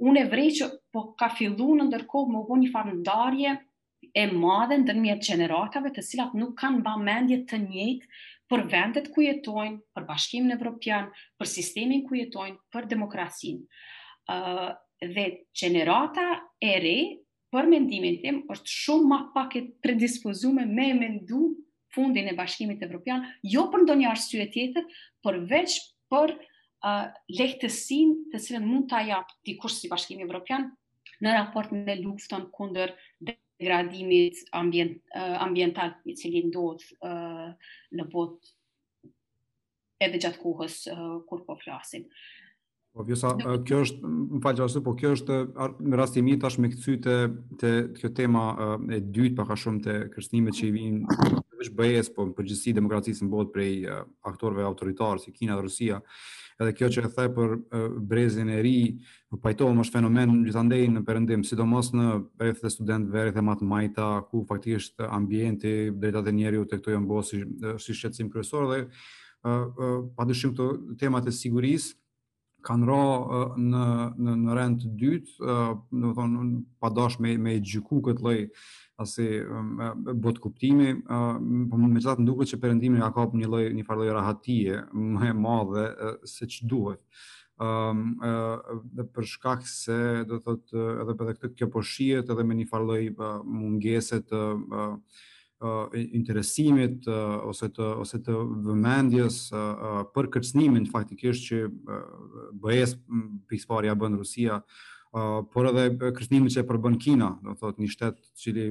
[0.01, 3.53] unë e vrej që po ka fillu në ndërkohë më bo një farëndarje
[4.17, 9.05] e madhe në dërmjet generatave të cilat nuk kanë ba mendje të njëtë për vendet
[9.15, 11.05] ku jetojnë, për bashkimin evropian,
[11.39, 13.61] për sistemin ku jetojnë, për demokracinë.
[14.31, 15.23] ë uh, dhe
[15.57, 16.23] gjenerata
[16.61, 16.95] e re
[17.51, 21.39] për mendimin tim është shumë më pak e predispozuar me mendu
[21.95, 24.85] fundin e bashkimit evropian, jo për ndonjë arsye tjetër,
[25.25, 25.77] përveç
[26.13, 27.07] për uh,
[27.39, 30.69] lehtësin të cilën mund të ajap dikush si bashkimi evropian
[31.25, 32.93] në raport me luftën kunder
[33.61, 37.53] degradimit ambient, uh, ambiental i cili ndodh uh,
[37.93, 38.49] në bot
[40.01, 42.07] edhe gjatë kohës uh, kur po flasim.
[42.91, 45.37] Po vjosa, kjo është, më falë se po kjo është
[45.87, 47.15] në rastimi tash me këtë të,
[47.61, 47.69] të
[48.01, 52.25] kjo tema uh, e dytë a shumë të kështimit që i vinë vetëm BE-s, po
[52.25, 55.99] në përgjithësi demokracisë në botë prej uh, aktorëve autoritarë si Kina dhe Rusia.
[56.61, 58.97] Edhe kjo që e the për uh, brezin e ri,
[59.29, 62.07] po pajtohet është fenomen gjithandej në perëndim, sidomos në
[62.41, 67.29] rreth të studentëve, rreth të matmajta, ku faktikisht ambienti drejtat e njeriu tek janë mbos
[67.33, 67.43] si,
[67.85, 70.71] si shqetësim kryesor dhe uh, uh, padyshim këto
[71.01, 71.97] temat e sigurisë
[72.61, 73.85] kanë ra në,
[74.21, 75.53] në, në rend të dytë,
[75.97, 78.43] në thonë, pa dash me, me gjyku këtë lej
[79.01, 79.79] ose um,
[80.21, 80.95] bot kuptimi,
[81.71, 85.31] po më të thatë që se perëndimi ka kap një lloj një farë rahatie më
[85.33, 85.85] e madhe
[86.35, 87.01] se që duhet.
[87.61, 88.17] um,
[88.97, 92.55] ë për shkak se do të thotë edhe për këtë kjo po shihet edhe me
[92.57, 93.01] një farë
[93.43, 94.41] mungese të
[96.19, 99.41] interesimit ose të ose të vëmendjes
[100.15, 102.05] për kërcënimin faktikisht që uh,
[102.63, 102.97] bëhet
[103.49, 104.57] pikëpara ja bën Rusia
[105.11, 108.69] por edhe kërcënimi që e përbën Kina, do thotë një shtet cili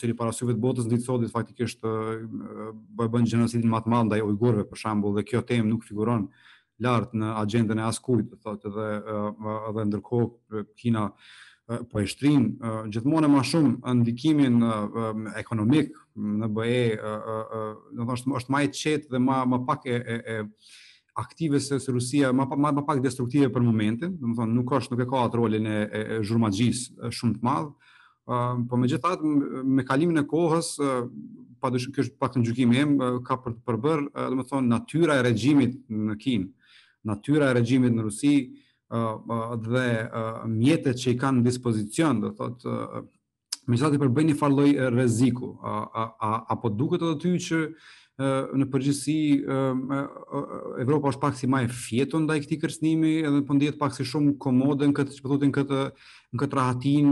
[0.00, 1.94] cili para syve të botës ndit sodit faktikisht po
[3.06, 6.26] e bën gjenocidin më të madh ndaj ujgurëve për shembull dhe kjo temë nuk figuron
[6.82, 8.88] lart në agjendën e askujt, do thotë edhe
[9.70, 11.06] edhe ndërkohë Kina
[11.92, 12.50] po e shtrin
[12.90, 14.58] gjithmonë e më shumë ndikimin
[15.38, 16.82] ekonomik në BE,
[17.94, 20.84] do thotë është më e qetë dhe më më pak e, e, e
[21.16, 24.92] aktive se Rusia më pa, më pak destruktive për momentin, do të thonë nuk është
[24.94, 26.82] nuk e ka atë rolin e, e, e zhurmaxhis
[27.18, 27.70] shumë të madh.
[28.26, 29.30] Uh, po megjithatë
[29.70, 31.04] me kalimin e kohës uh,
[31.62, 34.46] pa dyshim ky është pak në gjukim im uh, ka për të përbër, uh, do
[34.50, 36.48] thonë natyra e regjimit në Kinë,
[37.08, 42.24] natyra e regjimit në Rusi uh, uh, dhe uh, mjetet që i kanë në dispozicion,
[42.26, 43.06] do thotë uh,
[43.70, 45.52] megjithatë i përbëjnë një farloj lloj rreziku.
[45.62, 47.62] Uh, uh, uh, apo duket edhe ty që
[48.16, 49.14] në përgjithësi
[50.80, 54.06] Evropa është pak si më e fjetur ndaj këtij kërcënimi, edhe po ndihet pak si
[54.08, 55.80] shumë komode në këtë, po thotin këtë
[56.32, 57.10] në këtë rahatin,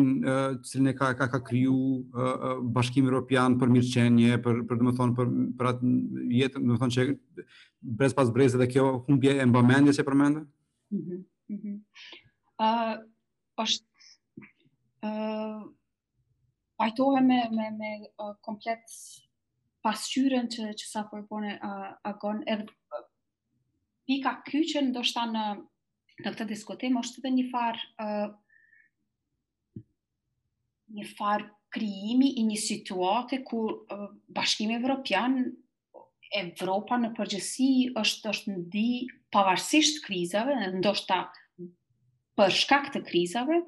[0.65, 2.09] të cilën e ka ka ka kriju
[2.73, 5.93] Bashkimi Evropian për mirëqenie, për për domethënë për për atë
[6.41, 7.07] jetë, domethënë që
[8.01, 10.47] brez pas brezë dhe kjo humbje e mbamendjes e përmendë.
[10.97, 11.23] Mhm.
[11.49, 11.73] Mm mhm.
[12.59, 13.11] Mm
[13.55, 13.87] është
[15.07, 15.61] ë uh,
[16.81, 18.91] pajtohem me me me uh, komplet
[19.85, 22.71] pasqyrën që, që sa përpone uh, agon, edhe
[24.09, 25.43] pika kyqen do shta në,
[26.21, 28.09] në këtë diskutim, është edhe një farë
[30.95, 35.39] një farë krijimi i një situate ku bashkim bashkimi evropian
[36.35, 37.67] Evropa në përgjësi
[38.01, 38.85] është është ndi
[39.35, 41.19] pavarësisht krizave, ndoshta
[42.41, 43.61] për shkak të krizave,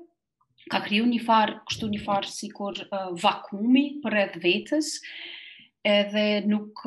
[0.72, 5.35] ka kriju një farë, kështu një farë si kur uh, vakumi për edhe vetës, uh,
[5.86, 6.82] edhe nuk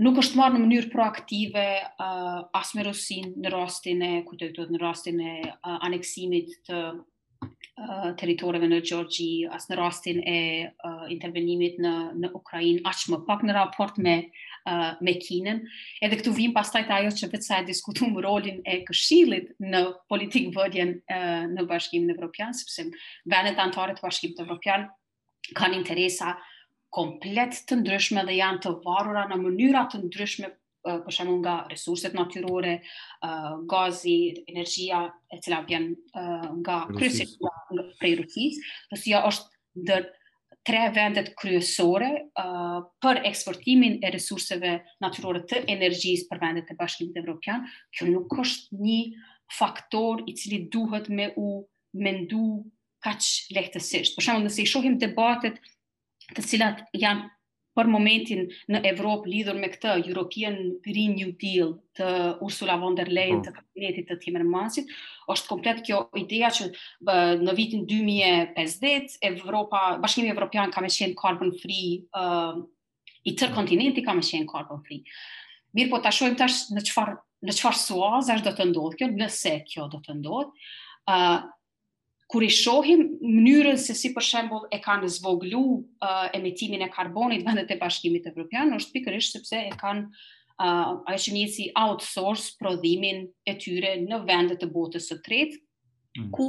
[0.00, 1.62] nuk është marrë në mënyrë proaktive
[2.00, 8.78] uh, rusin në rastin e të në rastin e uh, aneksimit të uh, teritoreve në
[8.88, 10.38] Gjorgji, as në rastin e
[10.72, 14.16] uh, intervenimit në, në Ukrajin, aq më pak në raport me,
[14.72, 15.60] uh, me Kinën.
[16.00, 19.82] Edhe këtu vim pastaj te të ajo që vetësa e diskutum rolin e këshilit në
[20.08, 22.88] politikë vëdjen uh, në bashkimin e Evropian, sepse
[23.28, 24.88] venet antare të bashkimit Evropian
[25.60, 26.49] kanë interesa uh,
[26.94, 30.50] komplet të ndryshme dhe janë të varura në mënyra të ndryshme
[30.86, 32.74] për shemë nga resurset natyrore,
[33.68, 34.14] gazi,
[34.48, 35.90] energia, e cila vjen
[36.62, 37.50] nga kryesit nga
[38.00, 38.56] prej rukis,
[38.94, 39.98] nësia jo, është dhe
[40.70, 42.08] tre vendet kryesore
[43.04, 44.72] për eksportimin e resurseve
[45.04, 49.02] natyrore të energjis për vendet të bashkimit Evropian, kjo nuk është një
[49.58, 51.46] faktor i cili duhet me u
[51.98, 52.42] mendu
[53.04, 53.20] kaq
[53.56, 54.16] lehtësisht.
[54.16, 55.56] Për shembull, nëse i shohim debatet
[56.36, 57.28] të cilat janë
[57.78, 58.40] për momentin
[58.74, 62.08] në Evropë lidhur me këtë European Green New Deal të
[62.42, 63.46] Ursula von der Leyen po.
[63.46, 64.90] të kabinetit të Timmermansit,
[65.32, 66.66] është komplet kjo ideja që
[67.06, 67.16] bë,
[67.46, 72.58] në vitin 2050 Evropa, Bashkimi Evropian ka më shumë carbon free, uh,
[73.30, 75.04] i tërë kontinenti ka më shumë carbon free.
[75.76, 77.18] Mirë po të shohim tash në çfarë
[77.48, 80.66] në çfarë suaz është do të ndodhë kjo, nëse kjo do të ndodhë.
[81.10, 81.14] ë
[82.30, 87.42] kur i shohim mënyrën se si për shembull e kanë zvoglu uh, emetimin e karbonit
[87.46, 93.24] vendet e bashkimit evropian është pikërisht sepse e kanë uh, ajo që njësi outsource prodhimin
[93.50, 96.28] e tyre në vendet të botës së tretë mm.
[96.36, 96.48] ku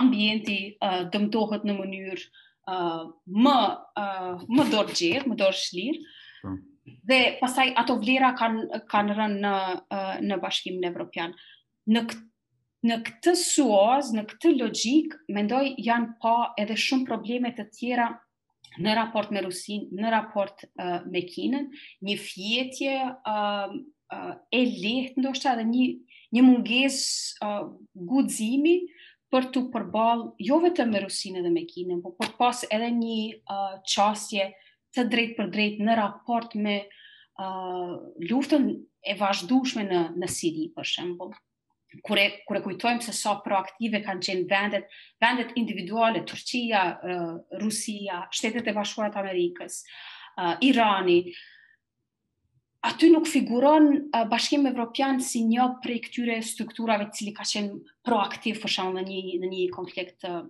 [0.00, 3.04] ambienti uh, dëmtohet në mënyrë uh,
[3.46, 6.02] më uh, më dorëgjer, më dorëshlir.
[6.42, 6.56] Po.
[7.06, 9.54] Dhe pastaj ato vlera kanë kanë rënë në
[9.94, 11.38] uh, në bashkimin evropian.
[11.90, 12.26] Në këtë
[12.86, 16.30] në këtë suaz, në këtë logjik, mendoj janë pa
[16.62, 18.06] edhe shumë probleme të tjera
[18.80, 21.66] në raport me Rusin, në raport uh, me Kinën,
[22.06, 23.74] një fjetje uh,
[24.14, 25.88] uh, e lehtë ndoshta dhe një
[26.36, 27.00] një munges
[27.42, 27.66] uh,
[28.06, 28.76] guximi
[29.34, 33.18] për të përballë jo vetëm me Rusin edhe me Kinën, por për pas edhe një
[33.92, 34.46] çështje
[34.94, 36.78] të drejtë për drejtë në raport me
[37.42, 37.92] uh,
[38.30, 38.70] luftën
[39.10, 41.34] e vazhdueshme në në Siri për shembull
[42.04, 44.86] kure, kure kujtojmë se sa proaktive kanë qenë vendet,
[45.22, 49.80] vendet individuale, Turqia, uh, Rusia, shtetet e bashkurat Amerikës,
[50.38, 51.20] uh, Irani,
[52.90, 58.62] aty nuk figuron uh, bashkim evropian si një prej këtyre strukturave cili ka qenë proaktiv
[58.66, 60.46] për në një, një konflikt të uh,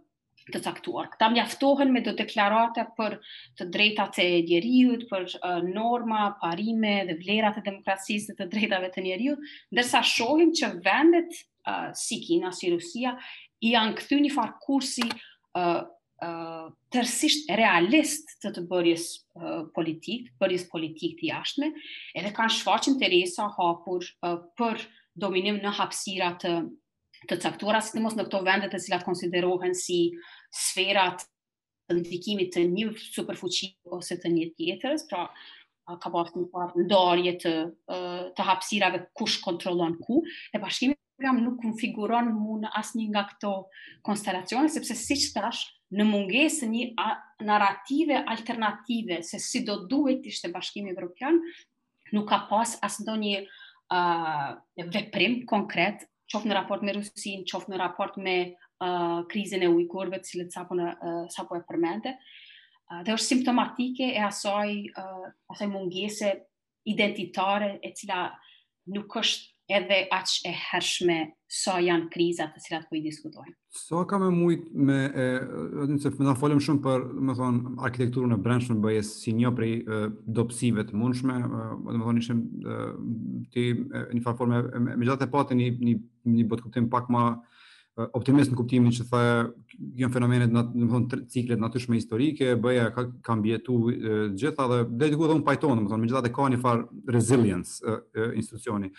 [0.53, 1.09] të caktuar.
[1.13, 3.17] Këta mjaftohen me do deklarate për
[3.59, 8.91] të drejta të njeriut, për uh, norma, parime dhe vlerat e demokrasisë dhe të drejtave
[8.95, 13.15] të njeriut, ndërsa shohim që vendet uh, si Kina, si Rusia,
[13.67, 15.85] i anë këthy një farë kursi uh,
[16.27, 21.73] uh, tërsisht realist të të bërjes uh, politik, bërjes politik të jashtme,
[22.19, 24.87] edhe kanë shfaqin të resa hapur uh, për
[25.21, 26.57] dominim në hapsirat të
[27.29, 29.97] të caktuar asë të mos në këto vendet e cilat konsiderohen si
[30.55, 31.25] sferat
[31.89, 35.25] të ndikimit të një superfuqi ose të një tjetërës, pra
[36.01, 37.55] ka pasur një parë ndarje të
[38.39, 40.21] të hapësirave kush kontrollon ku
[40.55, 43.51] e bashkimi program nuk konfiguron mu në asnjë nga këto
[44.07, 45.65] konstelacione sepse siç thash
[45.99, 47.11] në mungesë një
[47.51, 51.43] narrative alternative se si do duhet të ishte bashkimi evropian
[52.15, 54.49] nuk ka pas asnjë uh,
[54.95, 58.37] veprim konkret qoftë në raport me rusin, qoftë në raport me
[58.87, 62.17] uh, krizën e ujkurve të cilët sapo në uh, sapo e përmente
[62.91, 66.31] Uh, dhe është simptomatike e asaj uh, asaj mungese
[66.91, 68.25] identitare e cila
[68.91, 73.55] nuk është edhe aq e hershme sa janë krizat të cilat po i diskutojmë.
[73.77, 74.97] Sa so, kam mujt me
[75.93, 79.53] nëse më na folëm shumë për, më thon, arkitekturën e brendshme të bëjes si një
[79.61, 79.71] prej
[80.41, 81.37] dobësive të mundshme,
[81.85, 82.43] do të thon ishim
[83.55, 85.97] ti në një formë me gjatë të patën një një
[86.41, 87.23] një botë kuptim pak më
[88.17, 89.35] optimist në kuptimin që thaë
[90.01, 93.89] janë fenomenet në të thonë ciklet natyrshme historike, bëja ka ka mbietur
[94.37, 96.85] gjithë edhe dhe duke thonë pajton, domethënë megjithatë kanë një far
[97.17, 98.91] resilience e, e, institucioni.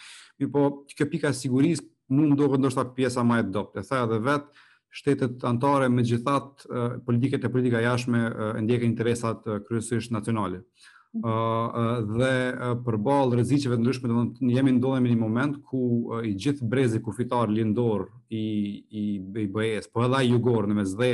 [0.42, 3.82] Mi po kjo pika e sigurisë nuk më duket ndoshta pjesa më e dopte.
[3.84, 4.50] E thaë edhe vet
[4.92, 8.26] shtetet anëtare megjithatë politiket e politika jashtme
[8.58, 10.66] e ndjekin interesat kryesisht nacionale
[11.14, 17.02] dhe uh, përball rreziqeve të ndryshme, jemi ndodhemi në një moment ku i gjithë brezi
[17.04, 21.10] kufitar lindor i i, i BE-s, po edhe jugor në mes dhe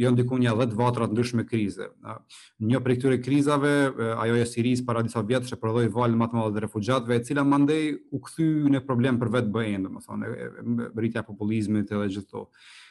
[0.00, 1.86] janë diku një 10 vatra të ndryshme krize.
[2.62, 3.72] Një prej këtyre krizave,
[4.22, 7.24] ajo e Siris para disa vjetësh që prodhoi valë më të madhe të refugjatëve, e
[7.26, 12.30] cila mandej u këthy në problem për vetë BE-n, domethënë rritja e populizmit edhe gjithë
[12.30, 12.46] to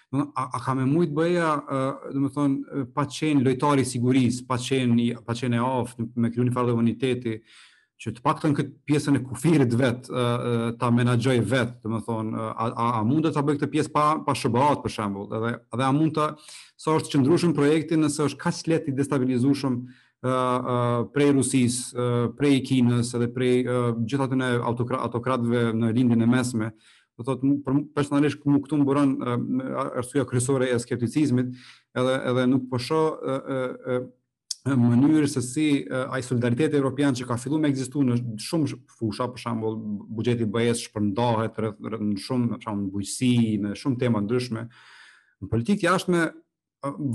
[0.10, 1.48] a, a ka me mujtë bëja,
[2.14, 6.48] dhe me thonë, pa qenë lojtari siguris, pa qenë, pa qenë e of, me kryu
[6.48, 7.36] një farë dhe humaniteti,
[8.00, 10.24] që të në këtë pjesën e kufirit vetë,
[10.80, 13.94] ta menagjoj vetë, dhe me thonë, a, a, a mund të ta bëjë këtë pjesë
[13.94, 16.30] pa, pa shëbat, për shambull, dhe, edhe a mund të,
[16.80, 19.82] sa është qëndrushëm projektin, nëse është ka qëtë leti destabilizushëm
[21.14, 21.84] prej Rusis,
[22.40, 23.62] prej Kinës, edhe prej
[24.08, 26.74] gjithatën e autokratëve në lindin e mesme,
[27.20, 27.44] do thot
[27.96, 29.18] personalisht ku këtu mburon
[29.96, 31.52] arsyeja kryesore e skepticizmit
[32.00, 33.20] edhe edhe nuk po shoh
[34.70, 35.66] mënyrë se si
[36.12, 39.76] ai solidariteti evropian që ka filluar të ekzistojë në shumë fusha për shembull
[40.18, 43.32] buxheti i BE-s shpërndahet në shumë për shembull bujqësi
[43.66, 46.28] në shumë tema ndryshme në politikë jashtme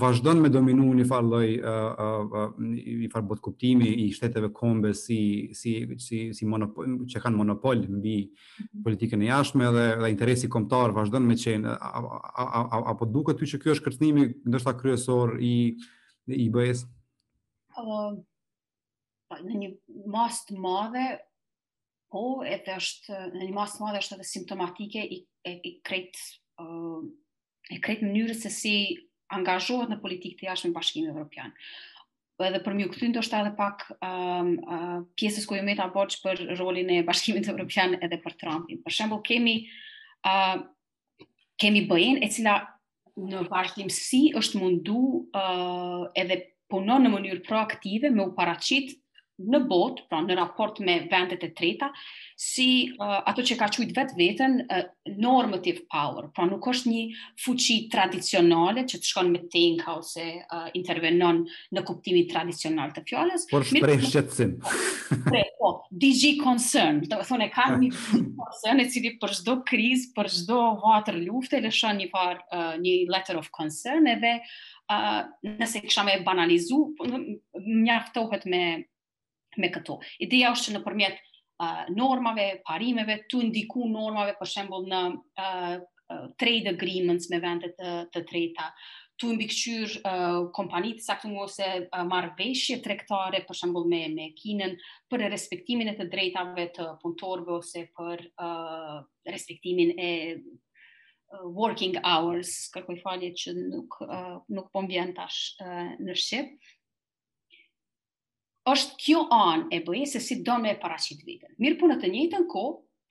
[0.00, 4.90] vazhdon me dominu një farë lloj uh, uh, uh, një farë botkuptimi i shteteve kombe
[4.96, 5.72] si si
[6.04, 8.82] si si monopol që kanë monopol mbi mhm.
[8.84, 13.72] politikën e jashtme dhe dhe interesi kombëtar vazhdon me qenë apo duket ty që ky
[13.76, 15.52] është kërcënimi ndoshta kryesor i
[16.44, 16.84] i BE-s?
[17.76, 18.12] Uh,
[19.28, 19.70] po, në një
[20.12, 21.06] mas të madhe
[22.12, 26.20] po edhe është në një mas të madhe është edhe simptomatike i i, i krejt
[27.74, 28.76] e krejt mënyrës se si
[29.32, 31.52] angazhohet në politikë të jashtë në bashkimit Evropian.
[32.42, 35.86] Edhe për mjë këthin të është edhe pak uh, uh, pjesës ku jo me të
[36.24, 38.80] për rolin e bashkimit Evropian edhe për Trumpin.
[38.82, 39.56] Për shembo kemi,
[40.26, 40.58] uh,
[41.62, 42.56] kemi bëjen e cila
[43.14, 44.96] në bashkimësi është mundu
[45.38, 48.98] uh, edhe punon në mënyrë proaktive me u paracitë
[49.42, 51.88] në botë, pra në raport me vendet e treta,
[52.38, 54.84] si uh, ato që ka qujt vetë vetën uh,
[55.24, 57.02] normative power, pra nuk është një
[57.42, 61.42] fuqi tradicionale që të shkon me tenka ose uh, intervenon
[61.74, 63.48] në kuptimi tradicional të fjallës.
[63.50, 64.54] Por shprej shqetsin.
[65.28, 67.90] Pre, po, DG concern, të thonë e ka një
[68.38, 72.96] concern e cili për shdo kriz, për shdo vatër lufte, lëshon një par uh, një
[73.14, 75.20] letter of concern edhe uh,
[75.56, 77.10] nëse kësha me banalizu, po,
[77.64, 78.64] mjaftohet me
[79.60, 79.98] me këto.
[80.22, 85.72] Ideja është që në përmjet uh, normave, parimeve, të ndiku normave, për shembol në uh,
[86.40, 88.68] trade agreements me vendet të, të treta,
[89.18, 94.28] tu mbikëqyr këqyr uh, kompanit saktë ose uh, marrë veshje trektare, për shembol me, me
[94.36, 94.76] kinën,
[95.10, 98.98] për respektimin e të drejtave të punëtorve ose për uh,
[99.30, 100.10] respektimin e
[100.42, 104.82] uh, working hours, kërkoj falje që nuk, uh, nuk po
[105.18, 106.72] tash uh, në shqipë
[108.72, 111.50] është kjo anë e bëje se si do me e paracit vitën.
[111.60, 112.62] Mirë punë të njëtën ko,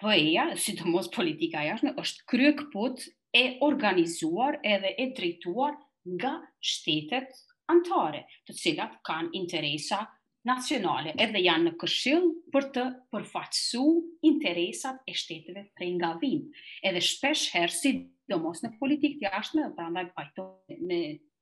[0.03, 3.03] bëja, si të mos politika jashme, është krye këput
[3.39, 5.75] e organizuar edhe e drejtuar
[6.15, 6.33] nga
[6.71, 7.35] shtetet
[7.73, 10.01] antare, të cilat kanë interesa
[10.49, 12.25] nacionale edhe janë në këshill
[12.55, 12.85] për të
[13.15, 13.85] përfatësu
[14.29, 17.93] interesat e shteteve prej nga Edhe shpesh herë si
[18.33, 20.99] do mos në politikë jashme, dhe andaj pajtojnë me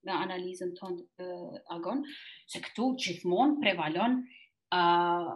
[0.08, 2.04] në analizën tonë uh, agon,
[2.50, 4.20] se këtu gjithmonë prevalon
[4.76, 5.32] uh,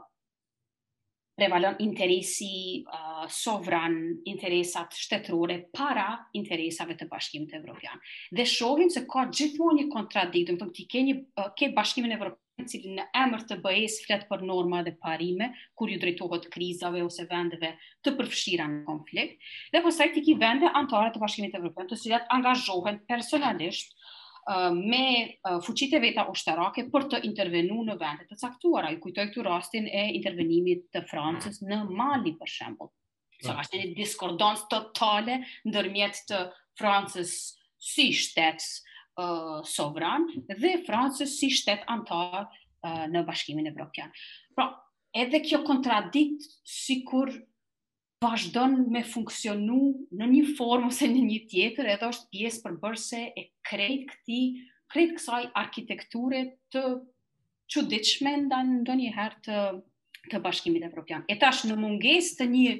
[1.36, 3.97] prevalon interesi uh, sovran,
[4.32, 6.07] interesat shtetërore para
[6.39, 7.99] interesave të bashkimit evropian.
[8.32, 11.20] Dhe shohim se ka gjithmonë një kontradikt, të ti ke një
[11.59, 15.89] ke bashkimin evropian i cili në emër të BE-s flet për norma dhe parime, kur
[15.91, 17.74] ju drejtohet krizave ose vendeve
[18.07, 19.43] të përfshira në konflikt,
[19.74, 24.05] dhe pastaj ti ke vende anëtare të bashkimit evropian të cilat angazhohen personalisht uh,
[24.74, 25.34] me
[25.66, 28.91] fuqitë veta ushtarake për të intervenuar në vendet të caktuara.
[28.93, 32.91] Ju kujtoj këtu rastin e intervenimit të Francës në Mali për shembull.
[33.41, 35.39] Sa so, është një diskordancë totale
[35.70, 36.43] ndërmjet të
[36.80, 37.34] Francës
[37.86, 38.62] si shtet
[39.18, 44.14] uh, sovran dhe Francës si shtet antar uh, në Bashkimin Evropian.
[44.56, 44.70] Pra,
[45.16, 46.46] edhe kjo kontradikt
[46.78, 47.34] sikur
[48.26, 49.78] vazhdon me funksionu
[50.19, 54.39] në një formë ose në një tjetër, edhe është pjesë përbërse e krejt këti,
[54.93, 56.41] krejt kësaj arkitekture
[56.73, 56.84] të
[57.73, 59.59] qëdiqme nda në një herë të,
[60.32, 61.26] të bashkimit e Evropian.
[61.34, 62.76] E tash në munges të një,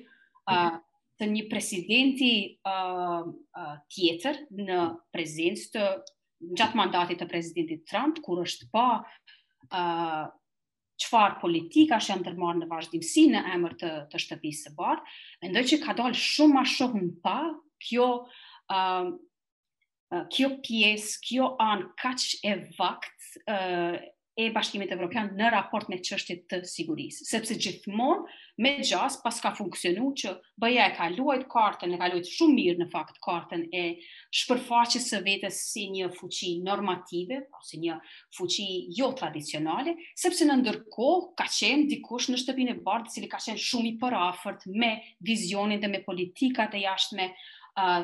[0.54, 0.78] uh,
[1.22, 2.32] të një presidenti
[2.62, 4.80] uh, uh, tjetër në
[5.16, 5.86] prezencë të
[6.60, 8.88] gjatë mandatit të prezidentit Trump, kur është pa
[9.74, 10.26] uh,
[11.04, 15.16] qëfar politika shë janë tërmarë në vazhdimësi në emër të, të shtëpisë së bardë,
[15.46, 17.38] mendoj që ka dalë shumë ma shumë në pa
[17.88, 18.08] kjo,
[18.72, 19.10] uh,
[20.36, 24.00] kjo pjesë, kjo anë kaq e vakt, uh,
[24.36, 28.26] e bashkimit evropian në raport me çështjet të sigurisë, sepse gjithmonë
[28.66, 32.56] me gjas pas ka funksionuar që BE-ja e ka luajt kartën, e ka luajt shumë
[32.58, 33.86] mirë në fakt kartën e
[34.42, 37.96] shpërfaqjes së vetes si një fuqi normative, po si një
[38.38, 38.68] fuqi
[39.00, 43.40] jo tradicionale, sepse në ndërkohë ka qenë dikush në shtëpinë e bardhë i cili ka
[43.48, 44.92] qenë shumë i parafort me
[45.32, 47.32] vizionin dhe me politikat e jashtme
[47.80, 48.02] uh,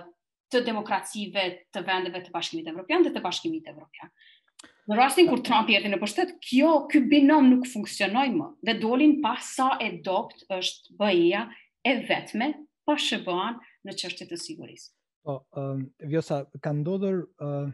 [0.52, 1.44] të demokracive
[1.76, 4.10] të vendeve të bashkimit evropian dhe të bashkimit evropian.
[4.90, 9.18] Në rastin kur Trump jeti në pushtet, kjo, kjo binom nuk funksionoi më, dhe dolin
[9.24, 11.46] pa sa e dopt është BE-ja
[11.88, 12.50] e vetme,
[12.88, 14.90] pa shëbën në qështet të sigurisë.
[15.26, 15.78] Po, uh,
[16.10, 17.70] Vjosa, ka ndodhur, uh,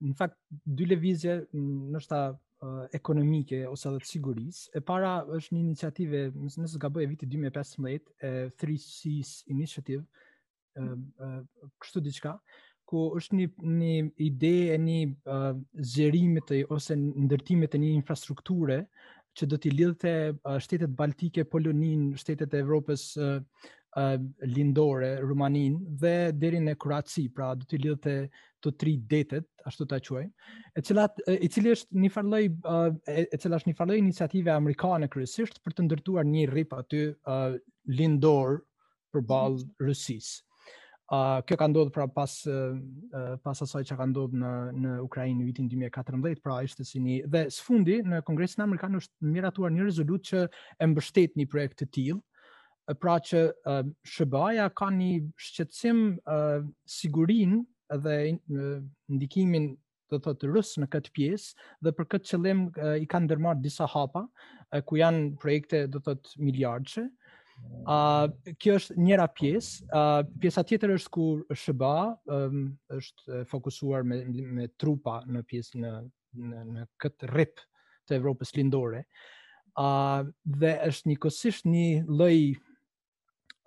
[0.00, 4.64] në fakt, dy levizje nështë uh, ekonomike ose dhe të sigurisë.
[4.80, 8.32] E para është një iniciativë, nësë ka bëje viti 2015, e
[8.64, 10.06] 3Cs Initiative,
[10.80, 12.34] ë uh, uh, kështu diqka,
[12.90, 13.44] ku është një
[13.78, 13.94] një
[14.26, 18.80] ide e një uh, të ose ndërtimit të një infrastrukture
[19.38, 23.38] që do t'i lidhte uh, shtetet baltike, Polonin, shtetet e Evropës uh,
[24.00, 28.16] uh, lindore, Rumaninë dhe deri në Kroaci, pra do t'i lidhte
[28.60, 30.26] të tri detet, ashtu ta quaj,
[30.76, 35.08] e cila e cili është një farloj uh, e cila është një farloj iniciative amerikane
[35.08, 37.54] kryesisht për të ndërtuar një rrip aty uh,
[38.02, 38.62] lindor
[39.14, 39.84] përballë mhm.
[39.86, 40.38] Rusisë.
[41.10, 42.76] Uh, kjo ka ndodhë pra pas, uh,
[43.42, 44.50] pas asaj që ka ndodhë në,
[44.82, 47.16] në Ukrajin në vitin 2014, pra ishte si një...
[47.32, 51.80] Dhe së fundi, në Kongresin Amerikanë është miratuar një rezolut që e mbështet një projekt
[51.82, 52.20] të tilë,
[53.02, 55.10] pra që uh, Shëbaja ka një
[55.50, 56.62] shqetsim uh,
[57.00, 57.58] sigurin
[58.06, 58.72] dhe uh,
[59.14, 59.72] ndikimin
[60.14, 63.90] të thotë rës në këtë pjesë dhe për këtë qëllim uh, i kanë ndërmarrë disa
[63.96, 67.08] hapa uh, ku janë projekte do thotë miliardshe
[67.90, 68.28] Uh,
[68.60, 71.24] kjo është njëra pjesë, uh, pjesa tjetër është ku
[71.56, 75.92] SBA um, është fokusuar me me trupa në pjesë në
[76.44, 77.62] në, në kët rrip
[78.06, 79.04] të Evropës lindore.
[79.80, 82.58] uh, dhe është një lloj një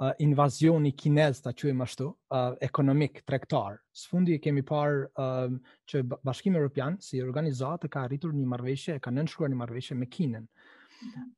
[0.03, 3.81] uh, invazioni kinez ta quajmë ashtu, uh, ekonomik tregtar.
[4.09, 5.51] fundi e kemi parë uh,
[5.89, 10.45] që Bashkimi Evropian si organizatë ka arritur një marrëveshje, ka nënshkruar një marrëveshje me Kinën.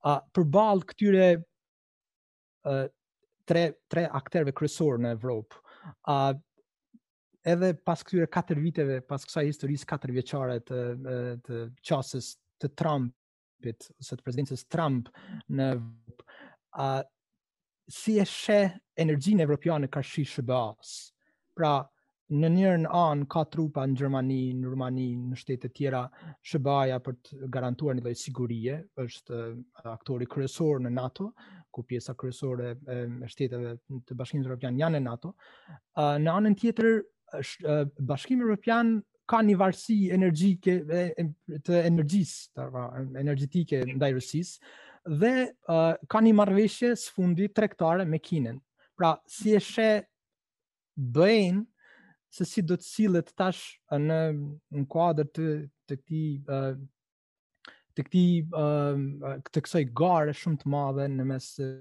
[0.04, 1.46] Uh, për balë këtyre
[3.46, 5.60] tre tre aktorëve kryesor në Evropë.
[6.10, 6.40] Ë uh,
[7.46, 10.80] edhe pas këtyre 4 viteve, pas kësaj historisë 4 vjeçare të
[11.46, 12.32] të qasjes
[12.64, 15.12] të Trumpit ose të presidencës Trump
[15.54, 16.32] në Evropë,
[16.80, 17.02] uh,
[17.86, 18.56] si e she
[18.98, 20.94] energjinë evropiane ka shi shëbas.
[21.54, 21.76] Pra,
[22.34, 26.02] në njërën anë ka trupa në Gjermani, në Rumani, në shtetet tjera,
[26.50, 29.38] shëbaja për të garantuar një lojë sigurie, është
[29.92, 31.30] aktori kryesor në NATO,
[31.76, 32.98] ku pjesa kryesore e
[33.32, 33.74] shteteve
[34.08, 35.34] të Bashkimit Evropian janë në NATO.
[35.74, 36.90] Uh, në anën tjetër,
[37.44, 38.94] sh, uh, Bashkimi Evropian
[39.32, 40.76] ka një varësi energjike
[41.66, 44.76] të energjisë, të energjetike ndaj Rusisë
[45.22, 45.32] dhe
[45.66, 48.58] uh, ka një marrëveshje së fundi tregtare me Kinën.
[48.98, 50.06] Pra, si e sheh
[51.18, 51.66] bëjnë
[52.36, 53.66] se si do të sillet tash
[53.96, 55.50] në në kuadër të
[55.86, 56.78] të këtij uh,
[57.98, 58.22] të këti
[59.56, 61.72] të kësoj gare shumë të madhe në mes të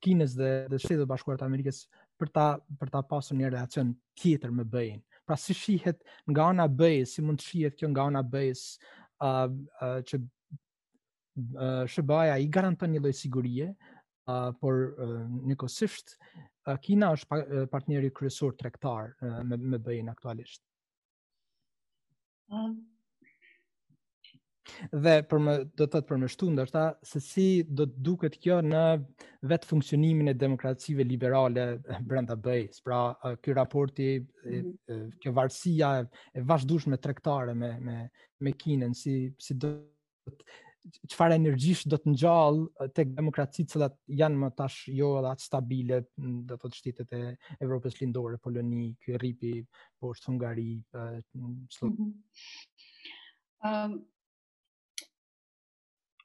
[0.00, 1.82] Kines dhe dhe shtetet bashkuarët Amerikës
[2.20, 2.42] për ta,
[2.78, 3.88] për ta pasur një relacion
[4.20, 5.00] tjetër me bëjnë.
[5.28, 5.98] Pra si shihet
[6.30, 9.50] nga ona bëjës, si mund të shihet kjo nga ona bëjës uh,
[9.82, 15.16] uh, që uh, Shëbaja i garanton një lojë sigurie, uh, por uh,
[15.50, 20.62] një kosisht, uh, Kina është pa, uh, partneri kryesor trektar uh, me, me bëjnë aktualisht
[24.92, 28.36] dhe për më, do të thotë për më shtu ndoshta se si do të duket
[28.42, 28.82] kjo në
[29.52, 31.64] vetë funksionimin e demokracive liberale
[32.08, 32.82] brenda BE-s.
[32.86, 33.12] Pra
[33.42, 35.12] ky raporti mm -hmm.
[35.20, 35.90] kjo varësia
[36.34, 38.10] e vazhdueshme tregtare me me
[38.42, 39.68] me Kinën si si do
[40.80, 42.56] të çfarë energjish do të ngjall
[42.94, 43.88] tek demokracitë që
[44.20, 45.96] janë më tash jo edhe atë stabile,
[46.48, 49.66] do të thotë shtetet e Evropës lindore, Poloni, Kyripi, rripi
[49.98, 50.82] poshtë Hungari,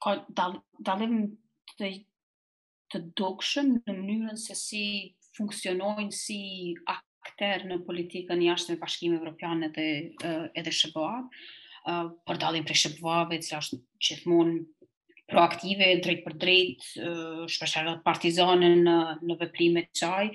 [0.06, 0.52] ka dal,
[0.86, 1.14] dalim
[1.78, 1.88] të,
[2.94, 4.82] të në mënyrën se si
[5.36, 6.38] funksionojnë si
[6.92, 9.86] akter në politikën jashtë me bashkim e Evropian edhe,
[10.62, 11.16] edhe Shëboa,
[11.90, 14.62] uh, për dalim për Shëboa dhe cilë ashtë mund
[15.26, 18.96] proaktive, drejt për drejt, uh, shpesherë dhe partizanën në,
[19.26, 20.30] në veprime qaj,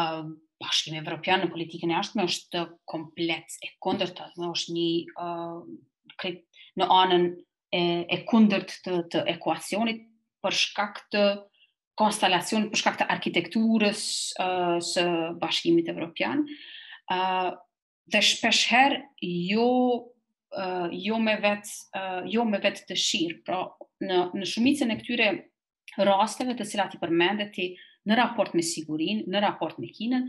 [0.00, 0.26] uh,
[0.64, 2.60] e Evropian në politikën një me është
[2.92, 4.88] kompleks e kondërta, është një
[5.22, 6.30] uh,
[6.80, 7.26] në anën
[7.74, 7.82] e,
[8.14, 10.04] e kundërt të, të ekuacionit
[10.44, 11.24] për shkak të
[11.98, 14.00] konstelacion për shkak të arkitekturës
[14.42, 15.04] uh, së
[15.42, 16.42] bashkimit evropian.
[17.14, 17.50] Uh,
[18.10, 23.60] dhe herë jo uh, jo me vet uh, jo me vet të shir, pra
[24.04, 25.28] në në shumicën e këtyre
[26.08, 27.60] rasteve të cilat i përmendet
[28.10, 30.26] në raport me sigurinë, në raport me Kinën,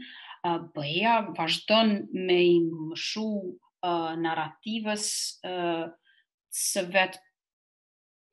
[0.47, 1.97] uh, BE-ja vazhdon
[2.29, 2.59] me i
[2.93, 5.09] uh, narrativës
[5.49, 5.89] uh,
[6.55, 7.17] së vet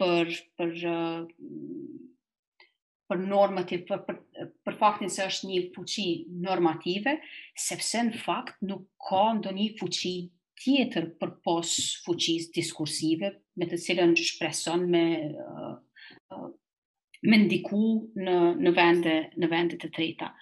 [0.02, 1.20] për për uh,
[3.10, 4.18] për normativ për, për,
[4.66, 6.06] për faktin se është një fuqi
[6.46, 7.16] normative
[7.66, 10.14] sepse në fakt nuk ka ndonjë fuqi
[10.62, 11.74] tjetër për pos
[12.06, 15.04] fuqis diskursive me të cilën shpreson me
[15.44, 15.78] uh,
[16.34, 16.48] uh,
[17.28, 17.82] me ndiku
[18.22, 20.32] në në vende në vende të treta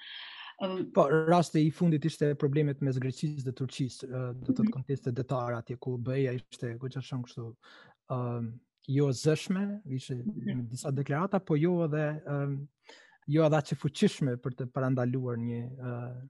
[0.94, 4.72] po rasti i fundit ishte problemet mes Greqisë dhe Turqisë do të thotë mhm.
[4.74, 7.44] kontestet detare atje ku BE-ja ishte shumë kështu
[8.12, 8.50] um,
[8.88, 10.64] jo zëshme, ishe në mhm.
[10.70, 12.54] disa deklarata, po jo edhe um,
[13.30, 16.20] jo edhe që fuqishme për të parandaluar një uh,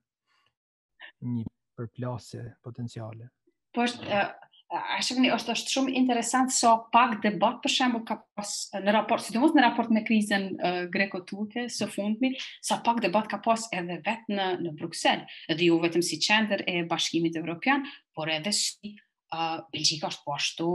[1.37, 1.45] një
[1.79, 3.31] përplasje potenciale.
[3.75, 8.03] Po është, uh, a shëfëni, është është shumë interesant sa so pak debat për shembo
[8.07, 12.33] ka pas në raport, si të mos në raport me krizën uh, greko-turke, së fundmi,
[12.63, 16.21] sa so pak debat ka pas edhe vetë në, në Bruxelles, edhe ju vetëm si
[16.23, 18.97] qender e bashkimit evropian, por edhe si
[19.35, 20.69] uh, Belgjika është po ashtu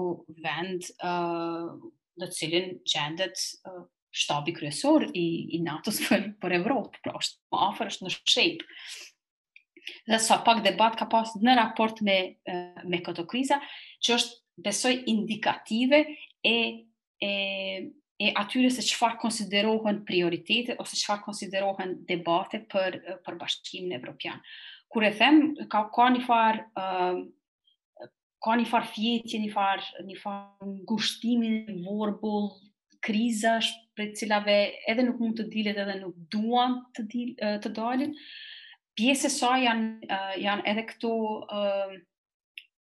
[0.46, 1.74] vend uh,
[2.22, 3.84] në cilin gjendet uh,
[4.16, 5.26] shtabi kryesor i,
[5.56, 8.80] i NATO-s për, për Evropë, pra është më afer është në shqejpë.
[10.08, 12.16] Dhe sa pak debat ka pas në raport me,
[12.90, 13.58] me këto kriza,
[14.04, 16.00] që është besoj indikative
[16.42, 16.54] e,
[17.22, 17.32] e,
[18.24, 22.98] e atyre se qëfar konsiderohen prioritete ose qëfar konsiderohen debate për,
[23.28, 24.40] për bashkimin evropian.
[24.90, 27.22] Kur e them, ka, ka një farë uh,
[28.46, 32.50] ka një farë fjetje, një farë një farë një vorbul,
[33.06, 33.56] kriza,
[33.98, 34.58] për cilave
[34.92, 37.32] edhe nuk mund të dilet edhe nuk duan të, dil,
[37.64, 38.14] të dalin.
[38.98, 40.10] Pjesë e sa janë,
[40.46, 41.12] janë edhe këto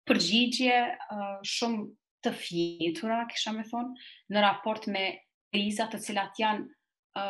[0.08, 0.78] përgjigje
[1.54, 1.88] shumë
[2.26, 5.02] të fjetura, kisha me thonë, në raport me
[5.54, 7.28] krizat të cilat janë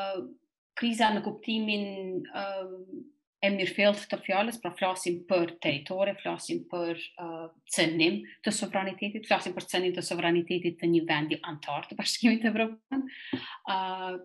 [0.79, 1.85] kriza në kuptimin
[3.43, 9.55] e mirëfillt të fjallës, pra flasim për teritore, flasim për uh, cënim të sovranitetit, flasim
[9.55, 13.05] për cënim të sovranitetit të një vendi antar të bashkimit të Evropën,
[13.70, 14.18] uh,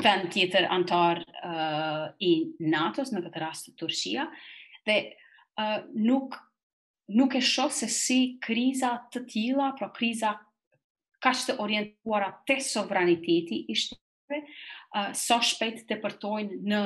[0.00, 2.32] vend tjetër antar uh, i
[2.72, 4.28] NATO-s, në këtë rast të Turqia,
[4.88, 4.98] dhe
[5.60, 6.38] uh, nuk,
[7.20, 10.32] nuk e shoh se si kriza të tila, pra kriza
[11.24, 14.00] ka që të orientuara të sovraniteti ishte,
[14.96, 16.82] uh, so shpejt të përtojnë në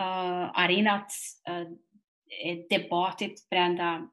[0.00, 1.12] uh, arenat
[1.50, 1.70] uh,
[2.50, 4.08] e debatit brenda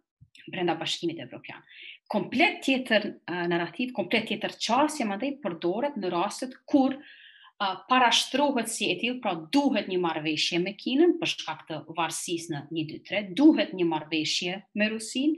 [0.52, 1.60] brenda bashkimit evropian.
[2.08, 8.70] Komplet tjetër uh, narrativ, komplet tjetër qasje më dhej përdoret në rastet kur uh, parashtrohet
[8.72, 13.24] si e tjil, pra duhet një marveshje me kinën, për shkak të varsis në 1-2-3,
[13.40, 15.38] duhet një marveshje me rusin,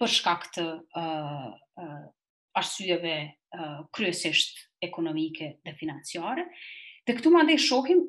[0.00, 0.66] për shkak të
[1.02, 1.50] uh,
[1.82, 2.02] uh,
[2.54, 3.18] arsyeve
[3.58, 6.46] uh, kryesisht ekonomike dhe financiare.
[7.04, 8.04] Dhe këtu më ndaj shohim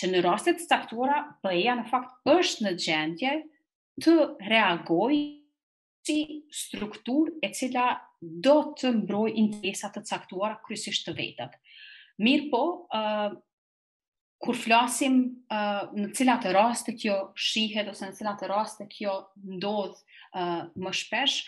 [0.00, 3.32] që në rastet saktuara pe në fakt është në gjendje
[4.00, 4.14] të
[4.48, 5.14] reagoj
[6.08, 6.16] si
[6.56, 7.90] struktur e cila
[8.46, 11.56] do të mbroj interesat të caktuara kryesisht të vetat.
[12.24, 12.62] Mirë po,
[12.96, 13.32] uh,
[14.44, 15.18] kur flasim
[15.52, 19.18] uh, në cilat raste kjo shihet ose në cilat raste kjo
[19.56, 20.00] ndodh
[20.36, 21.38] uh, më shpesh,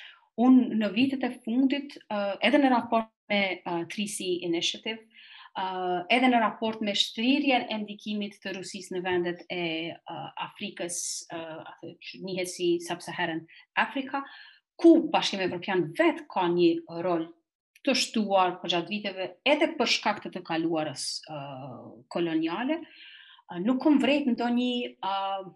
[0.40, 5.00] unë në vitet e fundit, uh, edhe në raport me uh, 3C Initiative,
[5.58, 9.58] uh, edhe në raport me shtrirjen e ndikimit të Rusis në vendet e
[9.92, 10.98] uh, Afrikës,
[11.34, 11.60] uh,
[12.24, 13.42] njëhet si Sub-Saharan
[13.84, 14.22] Afrika,
[14.80, 16.70] ku Bashkimi Evropian vetë ka një
[17.04, 17.26] rol
[17.82, 23.82] të shtuar për gjatë viteve edhe për shkak të të kaluarës uh, koloniale, uh, nuk
[23.84, 24.72] këm vrejt në do një
[25.02, 25.52] uh,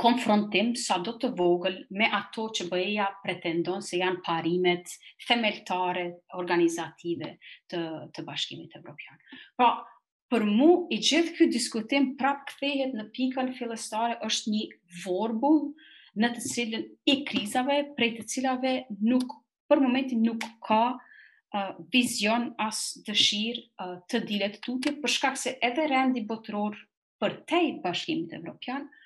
[0.00, 4.94] konfrontim sa do të vogël me ato që bëja pretendon se janë parimet
[5.28, 6.04] themeltare
[6.40, 7.34] organizative
[7.70, 7.80] të,
[8.14, 9.20] të bashkimit e Evropian.
[9.58, 9.68] Pra,
[10.32, 14.62] për mu i gjithë kjo diskutim prap kthehet në pikën filestare është një
[15.04, 15.60] vorbul
[16.24, 18.74] në të cilën i krizave prej të cilave
[19.10, 19.36] nuk
[19.70, 25.56] për momentin nuk ka uh, vizion as dëshirë uh, të dilet tutje për shkak se
[25.70, 26.78] edhe rendi botëror
[27.22, 29.00] për te i bashkimit evropian uh,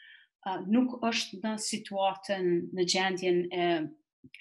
[0.73, 2.45] nuk është në situatën
[2.77, 3.69] në gjendjen e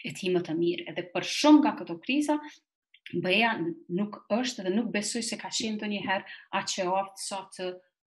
[0.07, 2.35] e ti më të mirë, edhe për shumë nga këto kriza,
[3.23, 3.49] bëja
[3.95, 6.25] nuk është dhe nuk besoj se ka qenë të njëherë
[6.57, 7.65] a që aftë sa të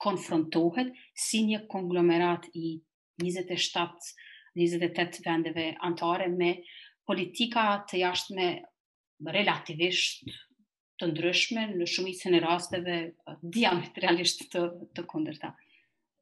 [0.04, 0.88] konfrontohet
[1.24, 2.74] si një konglomerat i
[3.22, 6.52] 27-28 vendeve antare me
[7.08, 8.46] politika të jashtë me
[9.38, 10.22] relativisht
[11.00, 12.96] të ndryshme në shumicën e rasteve
[13.56, 14.62] diametralisht të,
[14.98, 15.54] të kondërta.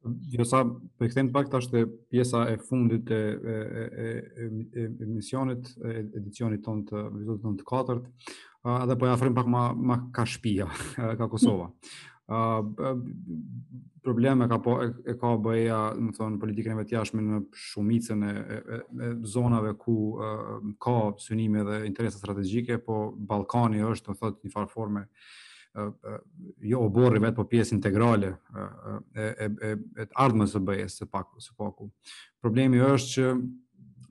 [0.01, 1.81] Jo sa, për po këthejmë të pak, të
[2.11, 8.95] pjesa e fundit e, e, e, e misionit, e edicionit ton të vitit tonë të
[9.01, 10.65] po e afrim pak ma, ma ka shpia,
[11.19, 11.69] ka Kosova.
[12.31, 12.63] Uh,
[14.01, 18.33] probleme ka po, e, e ka bëja, më thonë, politikën e vetë në shumicën e,
[18.71, 24.45] e, e, zonave ku uh, ka synime dhe interesa strategjike, po Balkani është, të thotë,
[24.47, 25.39] një farë forme, uh,
[26.61, 28.33] jo oborri vetë po pjesë integrale
[29.15, 31.89] e e e e së be së paku së paku.
[32.41, 33.35] Problemi është që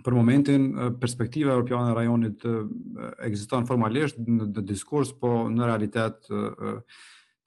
[0.07, 0.67] për momentin
[1.01, 2.45] perspektiva europiane e rajonit
[3.29, 6.31] ekziston formalisht në diskurs, po në realitet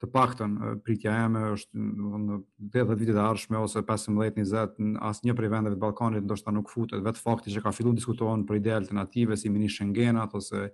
[0.02, 2.38] të paktën pritja eme është në
[2.74, 7.04] 10 vite të ardhshme ose 15-20 asë një prej vendeve të Balkanit ndoshta nuk futet
[7.06, 10.64] vetë fakti që ka fillu diskutohen për ide alternative si mini Schengenat ose,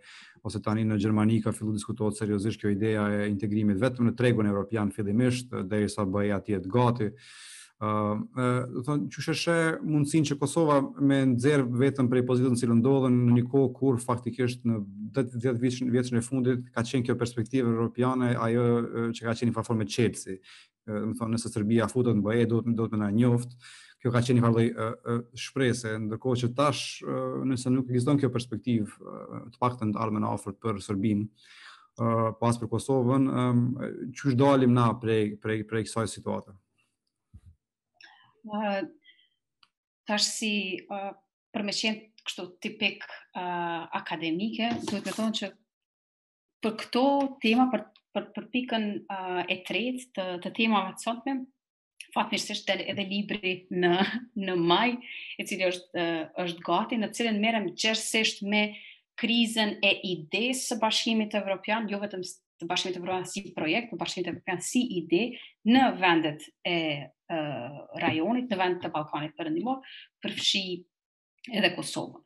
[0.43, 4.49] ose tani në Gjermani ka fillu diskutohet seriosisht kjo ideja e integrimit vetëm në tregun
[4.49, 7.13] e Europian fillimisht dhe i sa bëja tjetë gati
[7.81, 7.91] do
[8.37, 9.55] të thonë që sheshe
[9.89, 14.65] mundësin që Kosova me nëzirë vetëm për i pozitën ndodhen në një kohë kur faktikisht
[14.69, 14.83] në
[15.17, 18.67] 10 vjetës në fundit ka qenë kjo perspektive europiane ajo
[19.17, 20.37] që ka qenë një farforme qelësi.
[20.87, 23.57] Do të thonë nëse Serbia futët në bëhe, do të do të na njoftë,
[24.03, 24.69] kjo ka qenë një farloj
[25.47, 26.85] shprese, ndërkohë që tash
[27.49, 30.35] nëse nuk ekziston kjo perspektiv të pak të në armë në
[30.67, 31.31] për Serbinë,
[32.41, 33.29] pas për Kosovën,
[34.11, 36.59] qysh që është dalim na prej, prej, prej kësaj situatë?
[40.07, 40.53] tash si
[40.91, 41.13] uh,
[41.55, 45.51] për me qenë kështu tipik uh, akademike, duhet me thonë që
[46.63, 47.03] për këto
[47.43, 47.85] tema, për,
[48.15, 51.37] për, për pikën uh, e tret të, të tema me të sotme,
[52.15, 53.93] fatë njështë është edhe libri në,
[54.45, 54.91] në maj,
[55.41, 58.65] e cilë është, uh, është gati, në cilën merem gjersesht me
[59.21, 63.91] krizën e idesë së bashkimit evropian, Europian, jo vetëm të bashkimit evropian Europian si projekt,
[63.95, 65.25] të bashkimit evropian Europian si ide
[65.73, 66.77] në vendet e
[68.01, 69.83] rajonit në vend të Ballkanit Perëndimor,
[70.25, 70.63] përfshi
[71.57, 72.23] edhe Kosovën.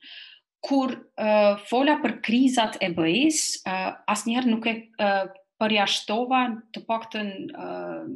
[0.64, 5.26] Kur uh, fola për krizat e BE-s, uh, asnjëherë nuk e uh,
[5.60, 6.40] përjashtova
[6.74, 8.06] të paktën uh,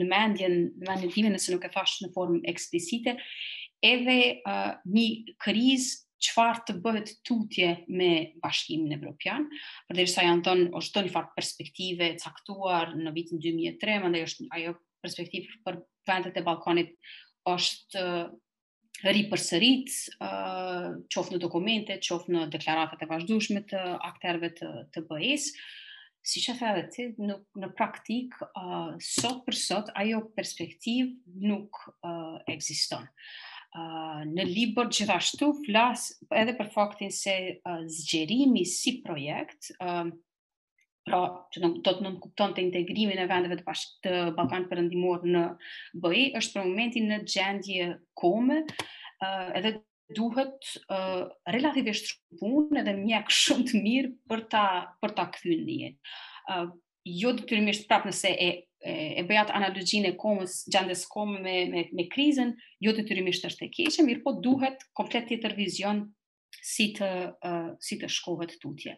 [0.00, 3.14] në mendjen, në mendjen time nëse nuk e thash në formë eksplicite,
[3.82, 5.06] edhe uh, një
[5.46, 5.86] kriz
[6.22, 8.10] çfarë të bëhet tutje me
[8.44, 9.46] Bashkimin Evropian,
[9.88, 15.54] përderisa janë dhënë ose një fat perspektive caktuar në vitin 2003, andaj është ajo perspektive
[15.66, 16.94] për vendet e Balkanit
[17.48, 18.02] është
[19.12, 19.92] ripërsërit,
[20.22, 23.80] uh, qof në dokumente, qof në deklaratat e vazhdushme të
[24.10, 25.48] akterve të, të bëjës.
[26.22, 31.08] Si që thë edhe ti, në, në praktik, uh, sot për sot, ajo perspektiv
[31.50, 33.08] nuk uh, eksiston.
[33.72, 40.12] Uh, në libër gjithashtu flas edhe për faktin se uh, zgjerimi si projekt uh,
[41.06, 41.18] pra
[41.52, 41.92] që do të
[42.22, 45.44] kupton të integrimin e vendeve të bashkë të Balkan përëndimor në
[46.04, 47.88] BEI, është për momentin në gjendje
[48.20, 49.76] kome, uh, edhe
[50.16, 54.64] duhet uh, relativisht shpun edhe mjek shumë të mirë për ta,
[55.02, 56.14] për ta këthyn jetë.
[56.52, 56.68] Uh,
[57.08, 61.36] jo të të rrimisht prapë nëse e e, e bëjat analogjin e komës, gjendjes komë
[61.42, 62.48] me, me, me krizën,
[62.82, 66.00] jo të të rrimisht është e keqe, mirë po duhet komplet tjetër vizion
[66.58, 67.10] si të,
[67.46, 68.96] uh, si të shkohet tutje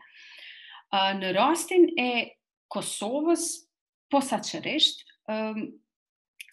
[1.18, 2.06] në rastin e
[2.70, 3.48] Kosovës
[4.12, 5.66] posaçërisht um,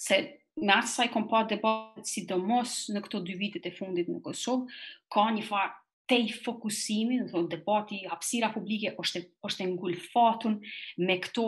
[0.02, 0.18] se
[0.62, 4.10] në atë sa kom pa debatit si do mos në këto dy vitet e fundit
[4.12, 4.68] në Kosovë,
[5.14, 5.68] ka një fa
[6.12, 10.58] te i fokusimi, në thonë debati, hapsira publike, është, është ngulfatun
[11.08, 11.46] me këto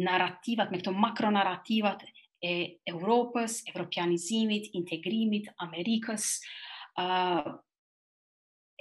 [0.00, 2.06] narrativat, me këto makronarrativat
[2.48, 2.54] e
[2.88, 6.38] Europës, evropianizimit, integrimit, Amerikës,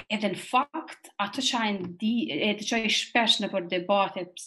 [0.09, 2.11] edhe në fakt, atë që ajnë di,
[2.51, 4.43] edhe që ajnë shpesh në për debatet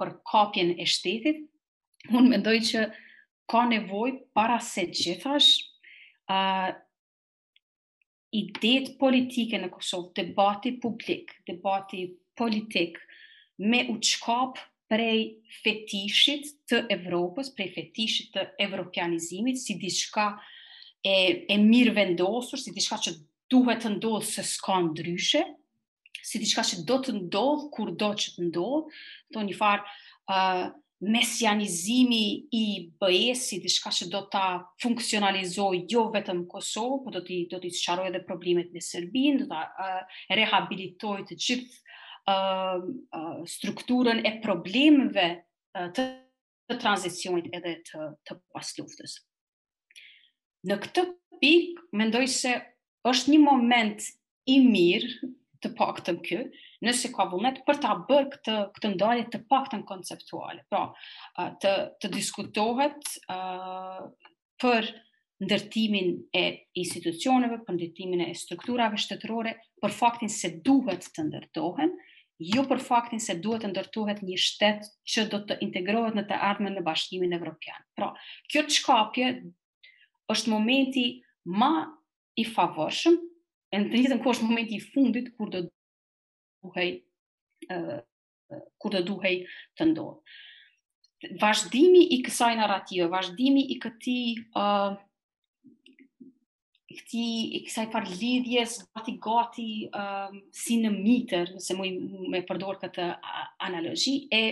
[0.00, 1.44] për kapjen e shtetit,
[2.10, 2.82] unë mendoj që
[3.50, 5.52] ka nevoj para se gjithash
[6.30, 6.72] uh,
[8.36, 12.04] idet politike në Kosovë, debati publik, debati
[12.36, 12.98] politik,
[13.70, 14.58] me u qkap
[14.92, 15.22] prej
[15.62, 20.28] fetishit të Evropës, prej fetishit të evropianizimit, si diçka
[21.02, 21.16] e,
[21.50, 23.16] e mirë vendosur, si diçka që
[23.52, 25.44] duhet të ndodhë se s'ka ndryshe,
[26.26, 28.98] si diçka që do të ndodhë, kur do që të ndodhë,
[29.34, 30.64] do një farë uh,
[31.14, 32.22] mesianizimi
[32.56, 32.62] i
[33.02, 34.42] bëjes, si diçka që do të
[34.82, 39.48] funksionalizoj jo vetëm Kosovë, po do t'i, do t'i qaroj edhe problemet në Serbin, do
[39.52, 45.28] t'a uh, të gjithë uh, uh, strukturën e problemeve
[45.78, 46.08] uh, të,
[46.72, 49.20] të tranzicionit edhe të, të pas luftës.
[50.66, 51.04] Në këtë
[51.38, 52.56] pik, mendoj se
[53.10, 54.06] është një moment
[54.54, 55.30] i mirë
[55.64, 56.40] të paktën ky,
[56.84, 60.62] nëse ka vullnet për ta bërë këtë këtë ndarje të paktën konceptuale.
[60.70, 60.82] Pra,
[61.62, 64.06] të të diskutohet ë
[64.62, 64.90] për
[65.46, 66.42] ndërtimin e
[66.80, 71.90] institucioneve, për ndërtimin e strukturave shtetërore, për faktin se duhet të ndërtohen,
[72.52, 76.38] jo për faktin se duhet të ndërtohet një shtet që do të integrohet në të
[76.48, 77.80] ardhmen në Bashkimin Evropian.
[77.96, 78.12] Pra,
[78.52, 79.30] kjo çkapje
[80.34, 81.06] është momenti
[81.60, 81.72] më
[82.36, 83.16] i favorshëm,
[83.72, 86.92] e në të njëtën ku është i fundit kur të duhej
[88.84, 89.34] kur të duhej
[89.76, 90.14] të ndohë.
[91.40, 94.16] Vashdimi i kësaj narrative, vashdimi i këti
[96.86, 97.24] i këti
[97.56, 99.66] i kësaj farë lidhjes gati gati
[99.98, 101.88] um, si në mitër, nëse mu
[102.32, 103.08] me përdor këtë
[103.66, 104.42] analogi, e,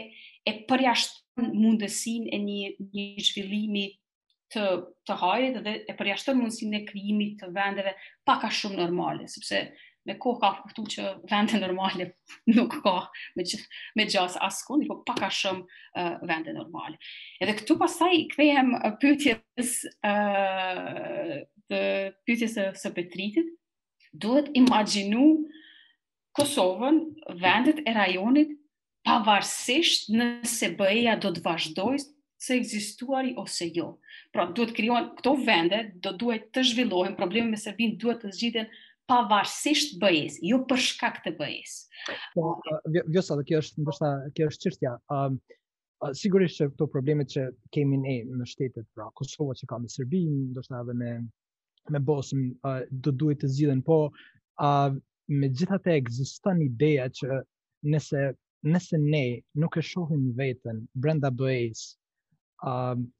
[0.42, 3.86] e përjashtë mundësin e një, një zhvillimi
[4.52, 4.62] të
[5.08, 7.92] të hajrit dhe e përjashton mundësinë e krijimit të vendeve
[8.28, 9.60] pak a shumë normale, sepse
[10.06, 12.08] me kohë ka kuptu që vende normale
[12.54, 12.96] nuk ka
[13.38, 13.60] me, që,
[13.96, 16.96] me gjas askun, po pak a shumë uh, vende normale.
[17.40, 18.72] Edhe këtu pasaj kthehem
[19.02, 21.36] pyetjes ë uh,
[21.70, 21.80] të
[22.28, 23.48] pyetjes së, së Petritit,
[24.12, 25.30] duhet imagjinu
[26.36, 26.96] Kosovën,
[27.40, 28.50] vendet e rajonit
[29.06, 32.00] pavarësisht nëse BE-ja do të vazhdojë
[32.42, 33.92] se ekzistuari ose jo.
[34.34, 38.72] Pra duhet krijohen këto vende, do duhet të zhvillohen problemet me Serbin duhet të zgjidhen
[39.12, 41.74] pavarësisht BE-s, jo për shkak të BE-s.
[42.34, 42.46] Po,
[43.16, 44.92] jo sa kjo është ndoshta kjo është çështja.
[45.18, 47.44] Ëm uh, sigurisht që këto problemet që
[47.78, 51.14] kemi ne në shtetet, pra Kosova që ka me Serbin, ndoshta edhe me
[51.98, 54.00] me Bosnë, uh, do duhet të zgjidhen, po
[54.58, 55.02] a uh,
[55.42, 57.38] me gjithatë ekziston ideja që
[57.94, 58.26] nëse
[58.74, 59.24] nëse ne
[59.66, 61.86] nuk e shohim veten brenda BE-s,
[62.64, 63.12] ëm uh,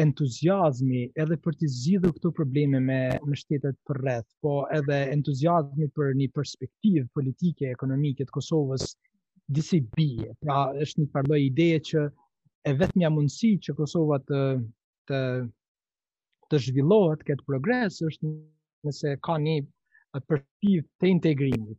[0.00, 2.96] entuziazmi edhe për të zgjidhur këto probleme me
[3.30, 8.86] me shtetet përreth, po edhe entuziazmi për një perspektivë politike ekonomike të Kosovës
[9.58, 10.32] disi bie.
[10.42, 12.04] Pra është një farë ideje që
[12.70, 14.40] e vetmja mundësi që Kosova të
[15.10, 15.20] të
[16.50, 18.30] të zhvillohet këtë progres është
[18.86, 19.56] nëse ka një
[20.14, 21.78] perspektivë të integrimit.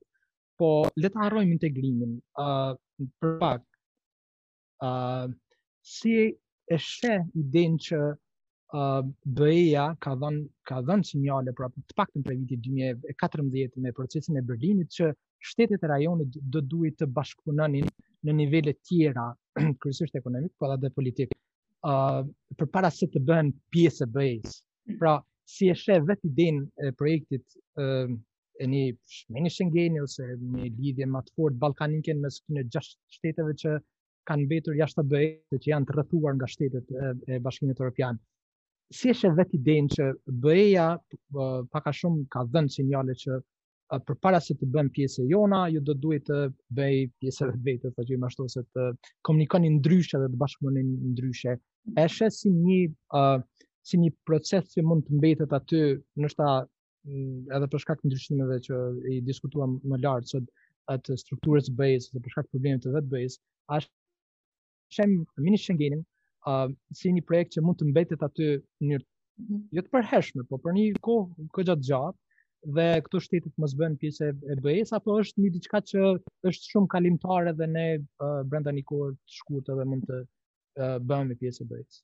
[0.59, 0.69] Po
[1.03, 2.75] le të harrojmë integrimin, ë uh,
[3.21, 3.63] për pak.
[4.85, 5.33] ë uh,
[5.87, 6.15] si
[6.71, 9.01] e sheh idin që uh,
[9.37, 14.43] BE-ja ka dhënë ka dhën sinjale pra të paktën për vitin 2014 me procesin e
[14.51, 15.11] Berlinit që
[15.49, 17.89] shtetet e rajonit do duhet të bashkëpunonin
[18.25, 19.27] në nivele të tjera
[19.83, 21.35] kryesisht ekonomik por edhe politik
[21.85, 22.23] uh,
[22.57, 24.57] për para se të bëhen pjesë e BE-s.
[24.99, 27.45] Pra si e vet vetë idin e projektit
[27.77, 28.09] uh,
[28.61, 33.53] e një shmeni shëngeni ose një lidhje më të fort balkaninke në këtyne gjashtë shteteve
[33.61, 33.75] që
[34.29, 38.19] kanë mbetur jashtë të bëjtë që janë të rëtuar nga shtetet e, e bashkimit Europian.
[38.93, 40.07] Si është vetë i denë që
[40.45, 40.85] bëja
[41.73, 43.39] paka shumë ka dhenë sinjale që
[44.07, 46.37] për para se të bëjmë pjesë e jona, ju do duhet të
[46.77, 48.87] bëj pjesë e vetë, të gjithë ashtu se të
[49.27, 51.57] komunikoni ndryshe dhe të bashkëmoni ndryshe.
[52.01, 52.79] Eshe si një,
[53.19, 53.43] uh,
[53.85, 55.83] si një proces që mund të mbetet aty,
[56.23, 60.49] nështë mm, edhe për shkak të ndryshimeve që i diskutuam më lartë sot,
[60.95, 63.39] atë strukturës bëjës dhe për shkak të problemit të vetë bëjës,
[63.79, 63.93] është
[64.89, 66.03] shem mini shengenin
[66.47, 68.49] uh, si një projekt që mund të mbetet aty
[68.83, 69.01] në një
[69.75, 73.73] jo të përhershme, por për një kohë kohë të gjatë dhe këto shtete të mos
[73.77, 76.03] bën pjesë e BE-s apo është një diçka që
[76.49, 80.97] është shumë kalimtare dhe ne uh, brenda një kohë të shkurtë edhe mund të uh,
[81.07, 81.99] bëhemi pjesë e BE-s.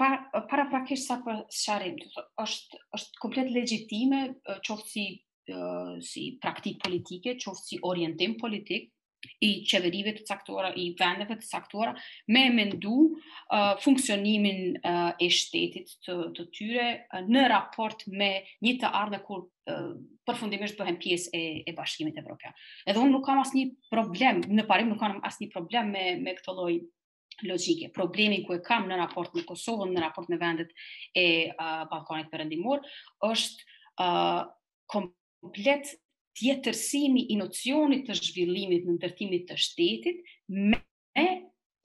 [0.00, 4.20] para pra kishë sa për sharim, të thot, është, është komplet legjitime
[4.68, 5.02] qoftë si,
[5.52, 8.88] uh, si praktikë politike, qoftë si orientim politikë,
[9.42, 11.92] i qeverive të caktuara, i vendeve të caktuara,
[12.34, 18.32] me mendu uh, funksionimin uh, e shtetit të, të tyre uh, në raport me
[18.66, 19.92] një të ardhe kur uh,
[20.28, 22.54] përfundimisht bëhen pjesë e, e bashkimit evropian.
[22.86, 26.04] Edhe unë nuk kam asë një problem, në parim nuk kam asë një problem me,
[26.26, 26.72] me këto loj
[27.46, 27.88] logjike.
[27.96, 30.70] Problemi ku e kam në raport me Kosovën, në raport me vendet
[31.16, 32.84] e uh, Balkanit përëndimor,
[33.32, 34.40] është uh,
[34.92, 35.94] komplet
[36.38, 40.80] tjetërsimi i nocionit të zhvillimit në ndërtimit të shtetit me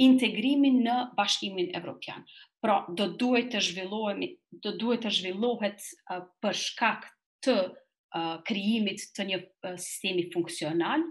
[0.06, 2.22] integrimin në bashkimin evropian.
[2.64, 4.30] Pra, do duhet të zhvillohemi,
[4.66, 5.84] do duhet të zhvillohet
[6.44, 7.08] për shkak
[7.46, 7.58] të
[8.48, 9.40] krijimit të një
[9.84, 11.04] sistemi funksional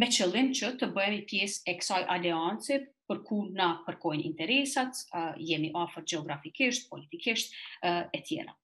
[0.00, 4.98] me qëllim që të bëhemi pjesë e kësaj aleance për ku na përkojnë interesat,
[5.46, 7.54] jemi afër gjeografikisht, politikisht
[7.86, 8.54] e tjera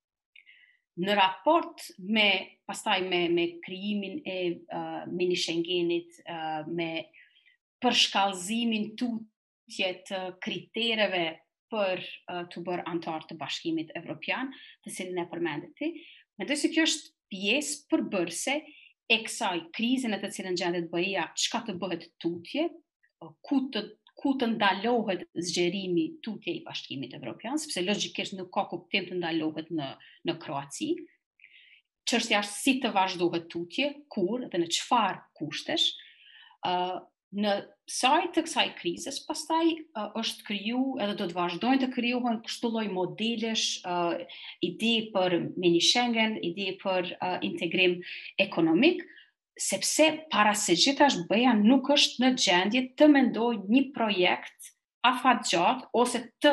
[1.01, 1.85] në raport
[2.15, 2.25] me
[2.69, 7.09] pastaj me me krijimin e uh, mini Schengenit uh, me
[7.83, 11.23] përshkallëzimin tutje të kritereve
[11.73, 14.51] për uh, të bërë antar të bashkimit evropian,
[14.85, 15.89] të cilën e përmendët ti.
[16.39, 18.59] Mendoj se kjo është pjesë përbërëse
[19.13, 22.69] e kësaj krizën e të cilën gjendet bëja, çka të bëhet tutje,
[23.49, 23.83] ku të
[24.21, 29.71] ku të ndalohet zgjerimi tutje i bashkimit evropian, sepse logikisht nuk ka kuptim të ndalohet
[29.79, 29.89] në,
[30.29, 30.91] në Kroaci,
[32.11, 35.89] që është jashtë si të vazhdohet tutje, kur dhe në qfar kushtesh,
[36.69, 36.97] uh,
[37.43, 37.53] në
[37.99, 42.71] saj të kësaj krizës, pastaj uh, është kryu edhe do të vazhdojnë të kryuhën kështu
[42.75, 47.97] loj modelesh, uh, ide për mini Schengen, ide për uh, integrim
[48.45, 49.07] ekonomikë,
[49.59, 54.71] sepse para se gjithasht bëja nuk është në gjendje të mendoj një projekt
[55.09, 56.53] a gjatë ose të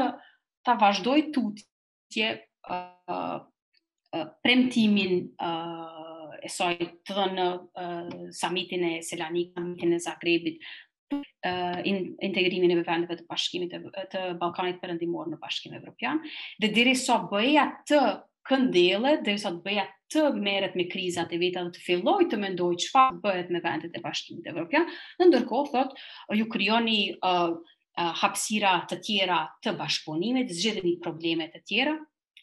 [0.65, 2.29] ta vazhdoj tutje
[2.69, 9.99] uh, uh, premtimin uh, e soj të dhe në uh, samitin e Selanik, samitin e
[10.01, 10.65] Zagrebit,
[11.13, 13.75] uh, in, integrimin e vendeve të bashkimit
[14.11, 16.19] të Balkanit përëndimor në bashkim e Evropian,
[16.59, 18.01] dhe diri sa so bëja të
[18.49, 22.39] këndele, dhe sa të bëja të meret me krizat e veta dhe të filloj të
[22.41, 24.87] mendoj që fa bëhet me vendet e bashkimit e Evropian,
[25.19, 25.93] në ndërkohë, thot,
[26.39, 31.93] ju kryoni uh, uh, hapsira të tjera të bashkëpunimit, një problemet të tjera,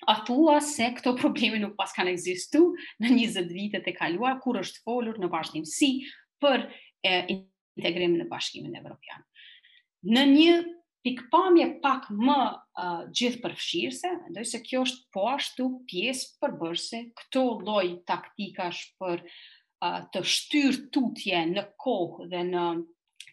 [0.06, 2.68] a thua se këto probleme nuk pas kanë egzistu
[3.02, 5.90] në 20 vitet e kaluar, kur është folur në bashkimësi
[6.44, 6.68] për
[7.02, 7.36] e,
[7.76, 9.22] në bashkimin e Evropian.
[10.06, 10.58] Në një
[11.06, 17.44] pikpamje pak më uh, gjithë përfshirëse, ndoj se kjo është po ashtu pjesë përbërse, këto
[17.68, 22.64] loj taktikash për uh, të shtyrë tutje në kohë dhe në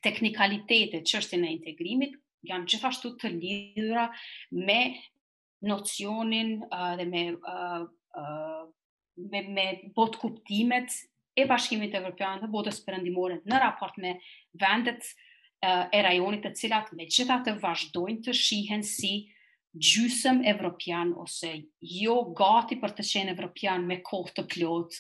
[0.06, 2.14] teknikalitete që është në integrimit,
[2.52, 4.06] janë gjithashtu të lidhra
[4.70, 4.80] me
[5.74, 7.90] nocionin uh, dhe me, uh,
[8.22, 8.64] uh,
[9.34, 9.66] me, me
[9.98, 10.94] botë kuptimet
[11.42, 14.14] e bashkimit e vërpjanë dhe botës përëndimore në raport me
[14.62, 15.08] vendet,
[15.66, 19.14] e rajonit të cilat me gjitha të vazhdojnë të shihen si
[19.80, 24.98] gjysëm evropian ose jo gati për të qenë evropian me kohë të plot,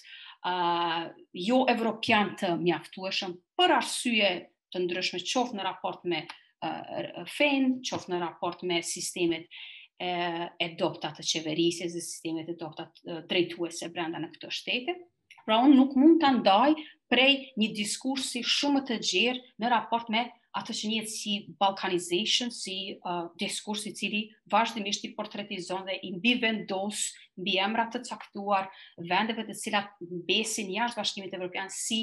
[0.49, 1.03] uh,
[1.36, 4.32] jo evropian të mjaftueshëm për arsye
[4.74, 10.68] të ndryshme qofë në raport me uh, fen, qofë në raport me sistemet uh, e
[10.80, 14.95] doptat të qeverisjes dhe sistemet e doptat uh, drejtuese brenda në këto shtete,
[15.43, 16.70] Pra unë nuk mund të ndaj
[17.11, 20.22] prej një diskursi shumë të gjerë në raport me
[20.53, 21.31] ato që njëtë si
[21.61, 24.19] balkanization, si uh, diskursi cili
[24.53, 27.07] vazhdimisht i portretizon dhe i mbi vendos,
[27.41, 28.69] mbi emrat të caktuar,
[29.09, 29.89] vendeve të cilat
[30.29, 31.99] besin jashtë bashkimit e Evropian si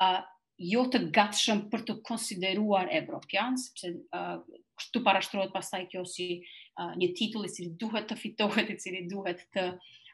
[0.00, 0.22] uh,
[0.62, 4.38] jo të gatshëm për të konsideruar Evropian, sepse uh,
[4.80, 6.30] kështu parashtrohet pastaj kjo si
[6.80, 9.68] uh, një titulli cili duhet të fitohet, i cili duhet të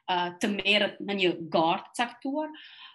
[0.09, 2.53] të merret në një gard të caktuar,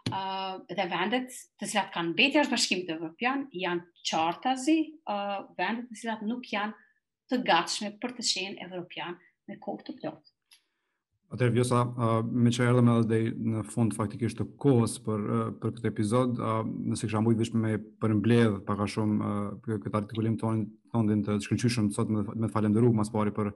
[0.09, 5.89] uh, dhe vendet të cilat kanë mbetë as bashkim të evropian janë qartazi uh, vendet
[5.91, 6.73] të cilat nuk janë
[7.31, 10.25] të gatshme për të qenë evropian me kohë të plotë.
[11.33, 15.43] Atëherë vjosa uh, me që erdhëm edhe deri në fund faktikisht të kohës për uh,
[15.61, 20.37] për këtë episod, uh, nëse kisha mbuj me përmbledh pak a shumë uh, këtë artikulim
[20.41, 23.49] tonë tonë të shkëlqyshëm sot me me falënderim mbas pari për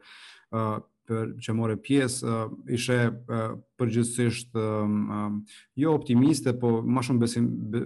[1.08, 5.38] për që more pjesë, uh, ishe uh, përgjithsisht um, um,
[5.80, 7.82] jo optimiste, po ma shumë besim, be,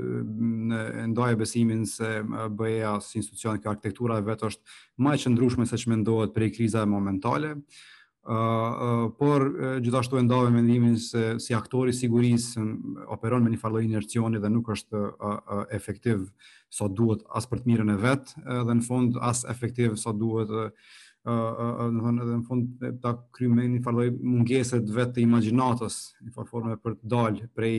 [0.72, 0.82] në
[1.13, 5.69] ndaje besimin se uh, bëja si institucion kë arkitektura e vetë është ma që ndrushme
[5.69, 10.24] se që me ndohet për e kriza e momentale, uh, uh, por uh, gjithashtu e
[10.26, 14.97] ndave me se si aktori siguris um, operon me një farloj inercioni dhe nuk është
[14.97, 16.26] uh, uh, efektiv
[16.74, 19.93] sa so duhet as për të mirën e vetë uh, dhe në fond as efektiv
[19.99, 24.88] sa so duhet uh, në uh, edhe në fund ta krymë me një farloj mungeset
[24.95, 27.76] vetë të imaginatës, një farforme për të dalë prej,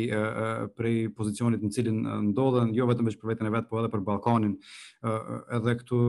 [0.78, 1.98] prej pozicionit në cilin
[2.30, 4.54] ndodhen, jo vetëm veç për vetën e vetë, po edhe për Balkanin.
[5.58, 6.00] edhe këtu,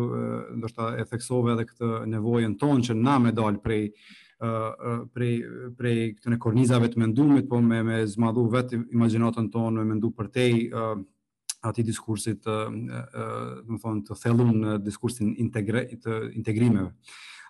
[0.62, 3.88] ndoshta e theksove edhe këtë nevojën tonë që na me dal prej
[5.16, 5.34] prej
[5.78, 10.30] prej këtyre kornizave të mendimit, po me me zmadhu vetë imagjinatën tonë, me mendu për
[10.36, 10.68] tej
[11.64, 12.68] ati diskursit, uh,
[13.72, 16.90] më thonë, të thellum në diskursin integre, të integrimeve.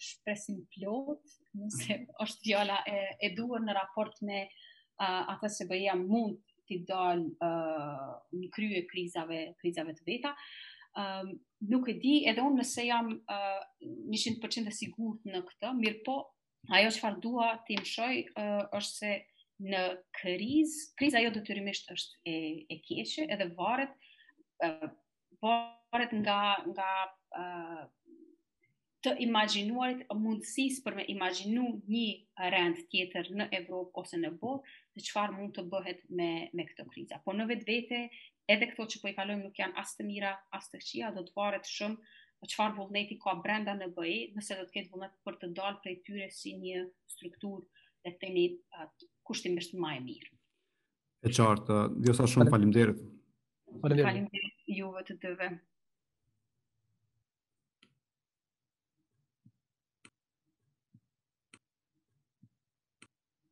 [0.00, 1.22] shpresin plot,
[1.58, 7.30] nëse është fjala e, e duhur në raport me uh, atës bëja mund t'i dalë
[7.42, 10.34] uh, në krye krizave, krizave të veta.
[10.98, 11.32] Um,
[11.70, 16.16] nuk e di, edhe unë nëse jam uh, 100% dhe sigur në këtë, mirë po,
[16.76, 19.12] ajo që farë dua t'i mëshoj uh, është se
[19.60, 19.80] në
[20.16, 22.34] kriz, kriza jo detyrimisht është e,
[22.74, 23.92] e keqe, edhe varet,
[24.64, 24.86] uh,
[25.44, 26.38] varet nga,
[26.70, 26.88] nga
[27.36, 27.84] uh,
[29.04, 35.04] të imaginuarit mundësis për me imaginu një rend tjetër në Evropë ose në botë, dhe
[35.06, 36.26] qëfar mund të bëhet me,
[36.58, 37.20] me këto kriza.
[37.24, 38.00] Po në vetë vete,
[38.54, 41.24] edhe këto që po i kalojmë nuk janë as të mira, as të qia, do
[41.24, 41.96] të varet shumë
[42.44, 45.82] o qëfar vullneti ka brenda në bëjë, nëse do të ketë vullnet për të dalë
[45.86, 46.84] prej tyre si një
[47.14, 47.64] strukturë
[48.04, 48.44] dhe të temi
[49.28, 50.36] kushtimisht më e mirë.
[51.24, 53.00] E qartë, dhjo sa shumë falimderit.
[53.80, 55.50] Falimderit juve të dëve.